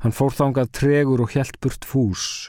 Hann 0.00 0.16
fór 0.16 0.32
þángað 0.32 0.72
tregur 0.78 1.24
og 1.24 1.34
hjælt 1.34 1.58
burt 1.60 1.84
fús. 1.84 2.48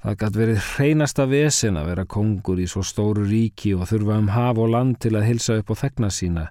Það 0.00 0.16
gæti 0.22 0.40
verið 0.40 0.64
hreinasta 0.70 1.26
vesen 1.28 1.76
að 1.76 1.90
vera 1.90 2.06
kongur 2.08 2.60
í 2.62 2.66
svo 2.70 2.84
stóru 2.86 3.26
ríki 3.28 3.74
og 3.76 3.88
þurfa 3.90 4.18
um 4.22 4.32
haf 4.32 4.60
og 4.62 4.72
land 4.72 5.00
til 5.02 5.16
að 5.18 5.26
hilsa 5.28 5.58
upp 5.60 5.72
á 5.74 5.80
þegna 5.84 6.12
sína 6.14 6.48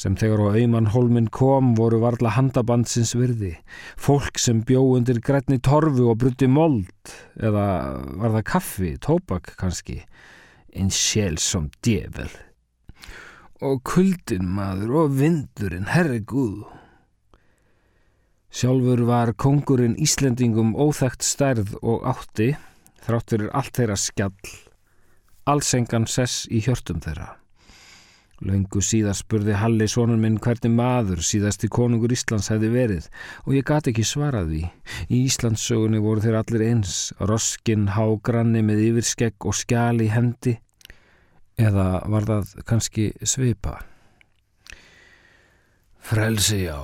sem 0.00 0.14
þegar 0.16 0.42
á 0.46 0.54
auðmann 0.54 0.90
holminn 0.94 1.28
kom 1.34 1.72
voru 1.78 1.98
varla 2.02 2.30
handabandsins 2.36 3.10
virði. 3.18 3.56
Fólk 3.98 4.38
sem 4.38 4.62
bjó 4.66 4.84
undir 4.96 5.18
grætni 5.22 5.58
torfu 5.62 6.06
og 6.12 6.20
brutti 6.22 6.46
mold 6.50 7.14
eða 7.42 7.64
var 8.22 8.36
það 8.38 8.46
kaffi, 8.52 8.92
tópak 9.02 9.54
kannski 9.60 10.00
en 10.74 10.90
sjæl 10.90 11.38
som 11.38 11.70
djevel. 11.84 12.30
Og 13.60 13.82
kuldin 13.84 14.46
maður 14.48 14.94
og 15.02 15.16
vindurinn, 15.18 15.88
herri 15.92 16.20
Guð. 16.24 16.64
Sjálfur 18.50 19.04
var 19.06 19.34
kongurinn 19.38 19.98
Íslendingum 20.00 20.72
óþægt 20.74 21.22
stærð 21.26 21.76
og 21.82 22.06
átti, 22.08 22.54
þráttur 23.04 23.46
er 23.46 23.52
allt 23.54 23.76
þeirra 23.78 23.98
skjall, 24.00 24.54
allsengan 25.46 26.08
sess 26.10 26.48
í 26.50 26.62
hjörtum 26.64 27.02
þeirra. 27.04 27.39
Laungu 28.40 28.80
síðast 28.80 29.26
spurði 29.26 29.52
Halli 29.60 29.84
sonun 29.90 30.22
minn 30.22 30.38
hvernig 30.40 30.72
maður 30.72 31.20
síðasti 31.24 31.68
konungur 31.68 32.14
Íslands 32.14 32.48
hefði 32.48 32.70
verið 32.72 33.08
og 33.44 33.52
ég 33.58 33.66
gati 33.68 33.92
ekki 33.92 34.06
svarað 34.08 34.54
því. 34.54 34.62
Í 35.12 35.22
Íslandssögunni 35.28 36.00
voru 36.00 36.24
þeir 36.24 36.40
allir 36.40 36.66
eins, 36.70 36.96
roskin, 37.20 37.90
hágranni 37.92 38.64
með 38.64 38.84
yfirskegg 38.88 39.44
og 39.44 39.58
skjali 39.60 40.08
í 40.08 40.12
hendi 40.14 40.56
eða 41.60 41.88
var 42.08 42.28
það 42.28 42.54
kannski 42.68 43.10
svipa? 43.28 43.76
Frelsi 46.00 46.64
já 46.64 46.80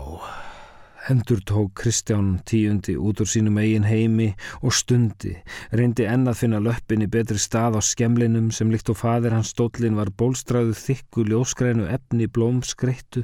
Hendur 1.06 1.38
tók 1.38 1.74
Kristján 1.74 2.40
tíundi 2.42 2.96
út 2.98 3.20
úr 3.22 3.28
sínum 3.30 3.60
eigin 3.62 3.84
heimi 3.86 4.32
og 4.58 4.72
stundi, 4.74 5.36
reyndi 5.70 6.02
enn 6.02 6.26
að 6.26 6.40
finna 6.40 6.58
löppin 6.58 7.04
í 7.04 7.06
betri 7.06 7.38
stað 7.38 7.76
á 7.78 7.80
skemlinum 7.86 8.48
sem 8.50 8.72
líkt 8.74 8.90
og 8.90 8.98
fadir 8.98 9.36
hans 9.36 9.52
stóllin 9.54 9.94
var 9.94 10.10
bólstræðu 10.10 10.74
þykku 10.74 11.28
ljóskrænu 11.28 11.86
efni 11.94 12.26
blómskreittu, 12.26 13.22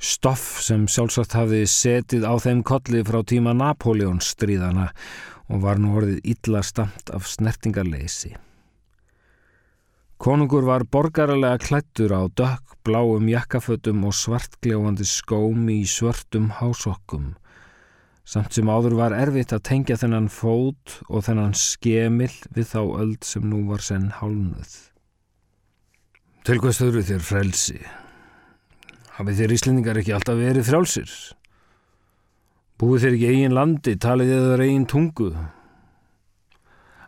stoff 0.00 0.62
sem 0.64 0.86
sjálfsagt 0.88 1.36
hafði 1.36 1.66
setið 1.68 2.24
á 2.24 2.32
þeim 2.40 2.62
kolli 2.64 3.04
frá 3.04 3.20
tíma 3.28 3.52
Napoleons 3.52 4.32
stríðana 4.32 4.88
og 5.52 5.66
var 5.66 5.84
nú 5.84 5.92
orðið 6.00 6.24
illa 6.32 6.64
stamt 6.64 7.12
af 7.12 7.28
snertingarleysi. 7.28 8.32
Konungur 10.22 10.62
var 10.62 10.84
borgaralega 10.86 11.58
klættur 11.58 12.12
á 12.14 12.22
dökk, 12.30 12.76
bláum 12.86 13.26
jakkafötum 13.26 14.04
og 14.06 14.12
svartgljáandi 14.14 15.02
skómi 15.02 15.80
í 15.82 15.88
svörtum 15.90 16.44
hásokkum. 16.60 17.32
Samt 18.22 18.54
sem 18.54 18.70
áður 18.70 18.94
var 19.00 19.16
erfitt 19.18 19.50
að 19.50 19.64
tengja 19.66 19.96
þennan 19.98 20.28
fót 20.30 21.00
og 21.08 21.24
þennan 21.26 21.56
skemil 21.58 22.30
við 22.54 22.68
þá 22.70 22.82
öld 23.02 23.26
sem 23.26 23.48
nú 23.50 23.64
var 23.66 23.82
senn 23.82 24.12
hálnuð. 24.20 24.76
Til 26.46 26.60
hvað 26.62 26.76
störu 26.78 27.02
þér 27.08 27.26
frelsi? 27.26 27.80
Hafið 29.18 29.42
þér 29.42 29.56
íslendingar 29.56 30.00
ekki 30.04 30.14
alltaf 30.14 30.38
verið 30.38 30.68
frjálsir? 30.70 31.16
Búið 32.78 33.08
þér 33.08 33.18
ekki 33.18 33.34
eigin 33.34 33.58
landi, 33.58 33.96
talið 33.98 34.36
þér 34.52 34.64
eigin 34.68 34.86
tungu? 34.86 35.32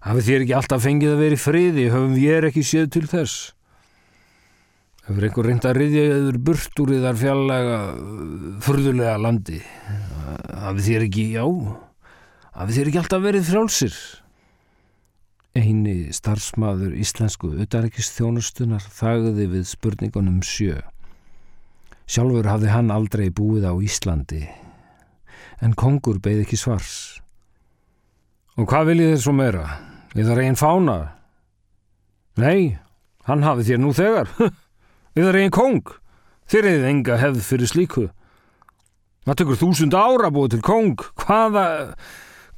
Hafið 0.05 0.27
þér 0.29 0.43
ekki 0.45 0.57
alltaf 0.59 0.83
fengið 0.85 1.13
að 1.15 1.21
vera 1.23 1.37
í 1.37 1.41
friði, 1.41 1.85
höfum 1.89 2.17
ég 2.21 2.47
ekki 2.51 2.63
séð 2.67 2.91
til 2.93 3.07
þess. 3.09 3.37
Hefur 5.05 5.25
einhver 5.25 5.47
reynd 5.49 5.65
að 5.69 5.79
riðja 5.79 6.03
yfir 6.19 6.37
burt 6.45 6.81
úr 6.81 6.93
þar 7.01 7.17
fjallega 7.21 7.79
fyrðulega 8.65 9.15
landi. 9.21 9.61
Hafið 10.61 10.91
þér 10.91 11.07
ekki, 11.07 11.25
já, 11.39 11.45
hafið 12.57 12.79
þér 12.79 12.91
ekki 12.91 13.01
alltaf 13.01 13.25
verið 13.25 13.49
frjálsir. 13.49 13.97
Einu 15.55 15.97
starfsmaður 16.13 16.97
íslensku 17.01 17.53
utarækist 17.63 18.17
þjónustunar 18.19 18.85
þagði 18.85 19.49
við 19.55 19.69
spurningunum 19.71 20.43
sjö. 20.45 20.83
Sjálfur 22.05 22.51
hafði 22.51 22.75
hann 22.75 22.93
aldrei 22.93 23.31
búið 23.33 23.65
á 23.65 23.73
Íslandi, 23.81 24.43
en 25.65 25.73
kongur 25.73 26.21
beði 26.21 26.45
ekki 26.45 26.61
svars. 26.61 27.23
Og 28.61 28.69
hvað 28.69 28.93
viljið 28.93 29.15
þér 29.15 29.23
svo 29.25 29.37
meira? 29.41 29.67
Við 30.15 30.31
þar 30.31 30.43
einn 30.45 30.59
fána? 30.59 30.99
Nei, 32.39 32.79
hann 33.29 33.47
hafi 33.47 33.67
þér 33.67 33.81
nú 33.83 33.95
þegar. 33.95 34.31
Við 35.15 35.29
þar 35.29 35.41
einn 35.41 35.55
kong. 35.55 35.97
Þér 36.51 36.71
hefði 36.71 36.91
enga 36.91 37.19
hefð 37.23 37.43
fyrir 37.47 37.71
slíku. 37.71 38.05
Það 39.25 39.41
tökur 39.41 39.59
þúsund 39.63 39.97
ára 39.97 40.31
búið 40.35 40.57
til 40.57 40.65
kong. 40.67 41.03
Hvaða, 41.25 41.65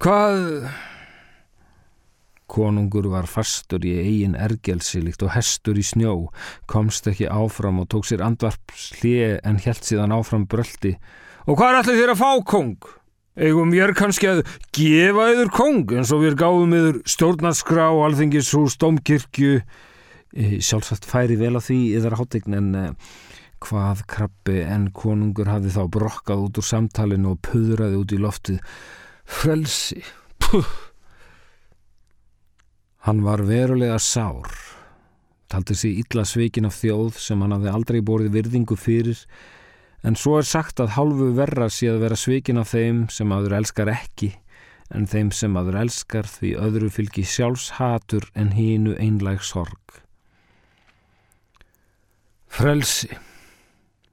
Hvað? 0.02 0.66
Konungur 2.52 3.08
var 3.10 3.26
fastur 3.26 3.84
í 3.88 3.94
eigin 3.96 4.36
ergelsi 4.38 5.00
líkt 5.02 5.24
og 5.24 5.32
hestur 5.34 5.78
í 5.80 5.84
snjó, 5.84 6.28
komst 6.70 7.08
ekki 7.10 7.26
áfram 7.32 7.80
og 7.82 7.88
tók 7.90 8.06
sér 8.06 8.22
andvarps 8.26 8.90
hlið 9.00 9.38
en 9.40 9.58
helt 9.64 9.88
síðan 9.88 10.14
áfram 10.14 10.44
bröldi. 10.46 10.94
Og 11.48 11.56
hvað 11.56 11.72
er 11.72 11.78
allir 11.80 11.98
þér 12.02 12.12
að 12.12 12.20
fá, 12.20 12.30
kong? 12.52 12.90
Eigum 13.36 13.74
ég 13.76 13.84
er 13.84 13.92
kannski 13.92 14.30
að 14.30 14.38
gefa 14.72 15.26
yður 15.34 15.50
kong 15.52 15.90
eins 15.92 16.08
og 16.14 16.22
við 16.24 16.38
gáðum 16.40 16.72
yður 16.72 17.00
stjórnarskrá, 17.04 17.90
alþingishús, 18.06 18.78
domkirkju. 18.80 19.58
Sjálfsagt 20.64 21.04
færi 21.08 21.36
vel 21.36 21.52
að 21.58 21.66
því 21.68 21.80
yðar 21.98 22.16
hátegn 22.16 22.56
en 22.56 22.70
eh, 22.80 23.10
hvað 23.60 24.06
krabbi 24.08 24.62
en 24.64 24.88
konungur 24.96 25.50
hafði 25.52 25.74
þá 25.74 25.82
brokkað 25.98 26.46
út 26.46 26.60
úr 26.62 26.68
samtalinu 26.68 27.34
og 27.34 27.42
puðraði 27.44 28.00
út 28.00 28.16
í 28.16 28.20
loftið. 28.24 28.60
Frelsi, 29.28 30.00
puh! 30.40 30.72
Hann 33.06 33.20
var 33.22 33.44
verulega 33.46 34.00
sár, 34.02 34.48
taldi 35.52 35.76
sig 35.78 36.00
illa 36.00 36.24
sveikin 36.26 36.66
af 36.66 36.80
þjóð 36.80 37.20
sem 37.22 37.44
hann 37.44 37.54
hafði 37.54 37.74
aldrei 37.74 38.00
borið 38.02 38.32
virðingu 38.34 38.80
fyrir, 38.80 39.20
en 40.06 40.14
svo 40.14 40.36
er 40.38 40.46
sagt 40.46 40.80
að 40.82 40.94
hálfu 40.94 41.32
verra 41.34 41.66
sé 41.72 41.90
að 41.90 42.02
vera 42.04 42.18
sveikin 42.18 42.60
af 42.62 42.70
þeim 42.70 43.06
sem 43.10 43.32
aður 43.34 43.56
elskar 43.58 43.90
ekki, 43.90 44.30
en 44.94 45.08
þeim 45.10 45.32
sem 45.34 45.56
aður 45.58 45.80
elskar 45.82 46.28
því 46.30 46.52
öðru 46.62 46.90
fylgi 46.94 47.24
sjálfshatur 47.26 48.28
en 48.38 48.52
hínu 48.54 48.94
einlæg 49.02 49.42
sorg. 49.42 49.98
Frelsi, 52.46 53.10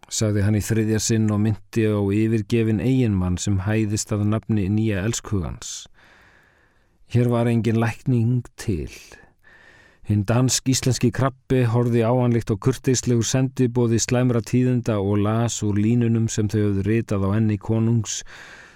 sagði 0.09 0.41
hann 0.47 0.57
í 0.57 0.63
þriðja 0.65 0.99
sinn 0.99 1.29
og 1.31 1.43
myndi 1.45 1.85
á 1.85 2.01
yfirgefin 2.01 2.81
eiginmann 2.83 3.37
sem 3.39 3.61
hæðist 3.67 4.11
að 4.15 4.25
nafni 4.33 4.65
nýja 4.73 5.05
elskhugans. 5.05 5.83
Hér 7.13 7.29
var 7.29 7.47
engin 7.47 7.77
lækning 7.77 8.41
til. 8.57 8.89
Hinn 10.03 10.25
dansk-íslenski 10.27 11.13
krabbi 11.15 11.61
horfi 11.71 12.01
áanlikt 12.03 12.51
á 12.51 12.59
kurtislegu 12.59 13.23
sendibóði 13.23 14.01
slæmra 14.03 14.41
tíðenda 14.43 14.97
og 14.99 15.21
las 15.23 15.61
úr 15.63 15.79
línunum 15.79 16.25
sem 16.27 16.49
þau 16.51 16.59
höfðu 16.59 16.83
ritað 16.89 17.23
á 17.23 17.29
enni 17.37 17.55
konungs 17.55 18.17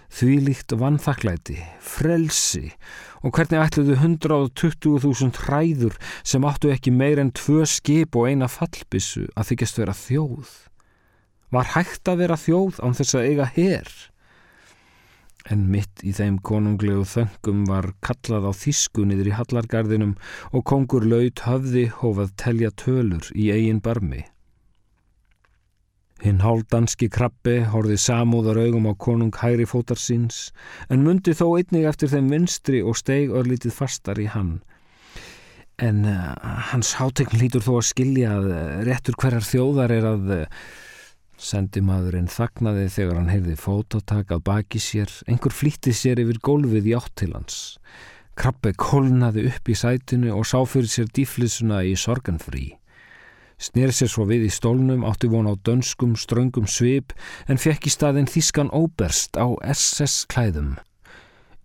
því 0.08 0.38
líkt 0.46 0.72
vannþaklæti, 0.80 1.58
frelsi 1.84 2.72
og 3.28 3.36
hvernig 3.36 3.60
ætluðu 3.60 3.98
120.000 4.00 5.44
hræður 5.44 5.98
sem 6.24 6.48
áttu 6.48 6.72
ekki 6.72 6.96
meir 6.96 7.20
en 7.20 7.34
tvö 7.36 7.68
skip 7.68 8.16
og 8.16 8.30
eina 8.32 8.48
fallbissu 8.48 9.26
að 9.36 9.52
þykjast 9.52 9.82
vera 9.84 9.98
þjóð. 10.00 10.54
Var 11.52 11.74
hægt 11.76 12.08
að 12.08 12.24
vera 12.24 12.40
þjóð 12.40 12.80
án 12.88 12.96
þess 12.96 13.20
að 13.20 13.28
eiga 13.34 13.52
herr? 13.58 13.92
En 15.52 15.68
mitt 15.72 16.04
í 16.04 16.14
þeim 16.16 16.40
konunglegu 16.46 17.04
þöngum 17.08 17.66
var 17.70 17.92
kallað 18.06 18.50
á 18.50 18.52
þísku 18.62 19.06
niður 19.08 19.32
í 19.32 19.36
hallargarðinum 19.38 20.16
og 20.52 20.66
kongur 20.68 21.06
laut 21.08 21.44
höfði 21.48 21.88
hófað 22.02 22.34
telja 22.44 22.72
tölur 22.84 23.30
í 23.36 23.50
eigin 23.56 23.84
barmi. 23.84 24.26
Hinn 26.24 26.42
háldanski 26.42 27.12
krabbi 27.14 27.60
horfið 27.72 28.00
samúðar 28.02 28.58
augum 28.64 28.90
á 28.90 28.94
konung 28.98 29.36
hæri 29.38 29.68
fótar 29.70 30.00
síns 30.02 30.48
en 30.90 31.06
mundi 31.06 31.36
þó 31.38 31.52
einnig 31.60 31.86
eftir 31.86 32.10
þeim 32.16 32.32
vinstri 32.34 32.82
og 32.82 32.98
steg 32.98 33.30
örlítið 33.30 33.76
fastar 33.78 34.18
í 34.18 34.26
hann. 34.34 34.58
En 35.78 36.02
uh, 36.10 36.34
hans 36.72 36.96
hátegn 36.98 37.38
lítur 37.38 37.62
þó 37.62 37.76
að 37.78 37.90
skilja 37.92 38.34
að 38.40 38.50
uh, 38.50 38.62
réttur 38.88 39.18
hverjar 39.22 39.46
þjóðar 39.46 39.94
er 39.94 40.08
að 40.10 40.32
uh, 40.40 40.46
Sendimaðurinn 41.38 42.32
þagnaði 42.34 42.88
þegar 42.90 43.20
hann 43.20 43.30
heyrði 43.30 43.56
fótatak 43.62 44.32
að 44.34 44.44
baki 44.50 44.80
sér, 44.82 45.12
einhver 45.30 45.54
flýtti 45.54 45.94
sér 45.94 46.18
yfir 46.24 46.40
gólfið 46.42 46.90
í 46.90 46.96
átt 46.98 47.14
til 47.22 47.30
hans. 47.36 47.58
Krabbe 48.38 48.74
kólnaði 48.74 49.46
upp 49.52 49.70
í 49.70 49.76
sætinu 49.78 50.34
og 50.34 50.48
sá 50.50 50.58
fyrir 50.66 50.90
sér 50.90 51.12
dýflisuna 51.14 51.84
í 51.86 51.94
sorganfrí. 51.98 52.72
Snýr 53.62 53.94
sér 53.94 54.10
svo 54.14 54.26
við 54.30 54.48
í 54.48 54.52
stólnum, 54.54 55.06
átti 55.06 55.30
von 55.30 55.50
á 55.50 55.54
dönskum, 55.58 56.18
ströngum 56.18 56.66
svip, 56.70 57.14
en 57.50 57.62
fekk 57.62 57.86
í 57.90 57.94
staðin 57.94 58.30
þískan 58.30 58.74
óberst 58.74 59.38
á 59.38 59.50
SS 59.66 60.26
klæðum. 60.30 60.76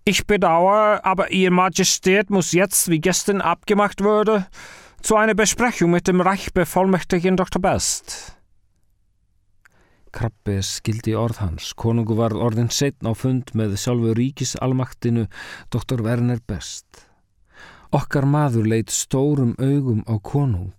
Ich 0.04 0.26
bedauere, 0.26 1.00
aber 1.04 1.30
Ihr 1.30 1.52
Majestät 1.52 2.28
muss 2.28 2.52
jetzt, 2.52 2.88
wie 2.88 2.98
gestern 2.98 3.40
abgemacht 3.40 4.02
wurde, 4.02 4.46
zu 5.00 5.16
einer 5.16 5.34
Besprechung 5.34 5.90
mit 5.90 6.08
dem 6.08 6.20
Reichbevollmächtigen 6.20 7.36
Dr. 7.36 7.60
Best. 7.60 8.36
Krabbe 10.12 10.58
skildi 10.66 11.14
orð 11.16 11.40
hans. 11.40 11.72
Konungu 11.72 12.16
var 12.18 12.34
orðin 12.36 12.70
setn 12.72 13.08
á 13.08 13.12
fund 13.16 13.54
með 13.56 13.78
sjálfu 13.80 14.12
ríkisalmaktinu 14.18 15.26
Dr. 15.72 16.02
Werner 16.04 16.42
Best. 16.46 17.06
Okkar 17.92 18.28
maður 18.28 18.68
leitt 18.72 18.92
stórum 18.92 19.54
augum 19.60 20.04
á 20.08 20.16
konung. 20.20 20.76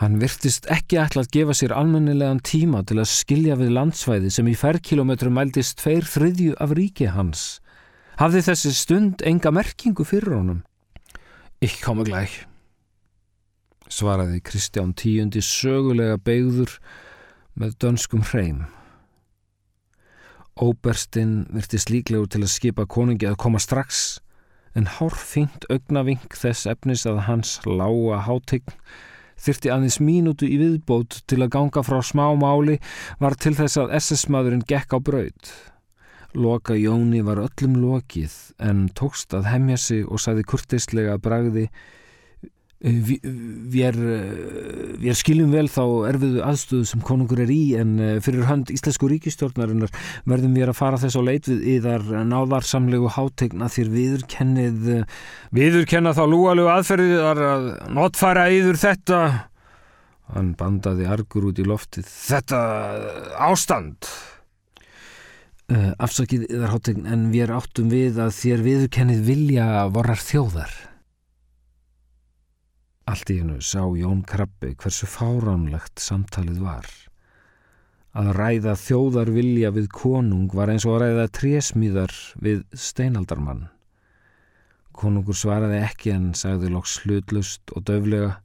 Hann 0.00 0.18
virtist 0.18 0.66
ekki 0.72 0.98
ætla 0.98 1.22
að 1.22 1.30
gefa 1.36 1.54
sér 1.54 1.72
almennilegan 1.76 2.40
tíma 2.42 2.82
til 2.88 2.98
að 2.98 3.12
skilja 3.12 3.54
við 3.60 3.70
landsvæði 3.76 4.32
sem 4.34 4.48
í 4.50 4.56
ferrkilometru 4.58 5.30
mæltist 5.30 5.78
tveir 5.80 6.08
þriðju 6.08 6.56
af 6.60 6.74
ríki 6.74 7.12
hans. 7.14 7.44
Hafði 8.18 8.42
þessi 8.48 8.72
stund 8.74 9.22
enga 9.26 9.52
merkingu 9.54 10.04
fyrir 10.06 10.34
honum? 10.36 10.64
Ich 11.62 11.78
komme 11.80 12.04
gleich, 12.04 12.42
svaraði 13.88 14.42
Kristján 14.44 14.92
tíundi 14.98 15.40
sögulega 15.44 16.18
beigður 16.18 16.74
með 17.58 17.78
dönskum 17.82 18.24
hreim. 18.30 18.64
Óberstinn 20.54 21.46
virtist 21.54 21.90
líklegur 21.90 22.30
til 22.30 22.44
að 22.44 22.52
skipa 22.54 22.86
konungi 22.86 23.26
að 23.26 23.40
koma 23.42 23.62
strax, 23.62 24.20
en 24.74 24.86
hárfínt 24.90 25.66
augnaving 25.70 26.22
þess 26.34 26.66
efnis 26.70 27.04
að 27.06 27.24
hans 27.28 27.58
lága 27.66 28.22
hátegn 28.26 28.78
þyrti 29.44 29.70
aðeins 29.72 30.00
mínútu 30.02 30.48
í 30.48 30.58
viðbót 30.60 31.20
til 31.30 31.42
að 31.44 31.52
ganga 31.56 31.82
frá 31.86 32.00
smá 32.06 32.26
máli 32.38 32.78
var 33.22 33.36
til 33.38 33.54
þess 33.58 33.78
að 33.82 33.94
SS-maðurinn 34.00 34.66
gekk 34.68 34.96
á 34.96 34.98
braud. 35.02 35.50
Loka 36.34 36.74
Jóni 36.74 37.22
var 37.22 37.42
öllum 37.42 37.76
lokið 37.78 38.34
en 38.62 38.88
tókst 38.98 39.34
að 39.36 39.50
hemja 39.52 39.78
sig 39.78 40.06
og 40.08 40.22
saði 40.22 40.46
kurtislega 40.50 41.18
bragði 41.22 41.68
Við, 42.82 43.22
við, 43.72 45.12
skiljum 45.16 45.54
vel 45.54 45.70
þá 45.72 45.84
erfiðu 46.10 46.42
aðstöðu 46.44 46.88
sem 46.90 47.04
konungur 47.06 47.40
er 47.40 47.52
í 47.54 47.72
en 47.80 47.94
eh, 47.96 48.18
fyrir 48.20 48.44
hönd 48.44 48.68
Íslensku 48.74 49.08
ríkistjórnarinnar 49.08 49.92
verðum 50.28 50.58
við 50.58 50.68
að 50.68 50.76
fara 50.76 50.98
þess 51.00 51.16
á 51.16 51.22
leit 51.24 51.48
við 51.48 51.62
yðar 51.78 52.04
náðarsamlegu 52.28 53.08
hátegna 53.14 53.70
þér 53.72 53.90
viðurkennið 53.94 54.92
eh, 54.98 55.16
Viðurkenna 55.56 56.12
þá 56.12 56.22
lúalegu 56.28 56.70
aðferðiðar 56.74 57.42
að 57.48 57.66
notfæra 57.94 58.46
yður 58.52 58.80
þetta. 58.82 59.20
Hann 60.34 60.54
bandaði 60.58 61.08
argur 61.08 61.48
út 61.48 61.60
í 61.62 61.68
loftið. 61.68 62.08
Þetta 62.10 62.62
ástand. 63.48 64.08
Afsakið 65.72 66.50
yðar 66.50 66.74
hátegn 66.74 67.06
en 67.08 67.30
við 67.32 67.54
áttum 67.54 67.88
við 67.92 68.18
að 68.20 68.34
þér 68.36 68.66
viðurkennið 68.66 69.22
vilja 69.30 69.68
vorar 69.94 70.20
þjóðar 70.20 70.74
Allt 73.10 73.30
í 73.30 73.38
hennu 73.40 73.60
sá 73.60 73.82
Jón 73.98 74.22
Krabbi 74.24 74.72
hversu 74.80 75.08
fáránlegt 75.10 76.00
samtalið 76.00 76.62
var. 76.64 76.86
Að 78.14 78.30
ræða 78.38 78.74
þjóðar 78.80 79.32
vilja 79.34 79.72
við 79.74 79.90
konung 79.92 80.48
var 80.54 80.72
eins 80.72 80.86
og 80.86 80.96
að 80.96 81.04
ræða 81.04 81.26
trésmíðar 81.38 82.14
við 82.40 82.62
steinaldarmann. 82.72 83.66
Konungur 84.94 85.36
svaraði 85.36 85.82
ekki 85.82 86.14
en 86.14 86.30
sagði 86.38 86.70
loks 86.72 87.00
hlutlust 87.02 87.74
og 87.74 87.84
döflega 87.88 88.38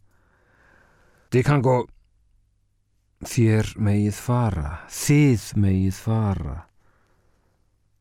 gå 1.30 1.78
Þér 3.19 3.74
megið 3.76 4.15
fara, 4.15 4.69
þið 4.88 5.41
megið 5.60 5.98
fara 6.00 6.68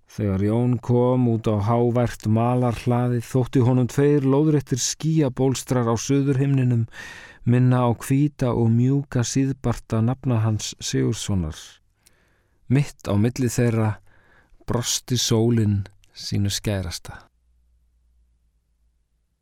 Þegar 0.09 0.43
Jón 0.43 0.79
kom 0.81 1.29
út 1.29 1.47
á 1.53 1.61
hávært 1.69 2.25
malarhlaði 2.33 3.21
þótti 3.29 3.63
honum 3.67 3.91
tveir 3.93 4.25
lóðrættir 4.25 4.81
skíabólstrar 4.81 5.87
á 5.87 5.95
söðurhimninum 6.01 6.87
minna 7.45 7.85
á 7.85 7.91
kvíta 7.93 8.55
og 8.57 8.73
mjúka 8.73 9.23
síðbarta 9.25 10.01
nafna 10.05 10.41
hans 10.45 10.73
Sigurssonar. 10.81 11.57
Mitt 12.73 13.05
á 13.05 13.15
milli 13.21 13.53
þeirra 13.53 13.95
brosti 14.69 15.21
sólinn 15.21 15.85
sínu 16.13 16.53
skærasta. 16.53 17.28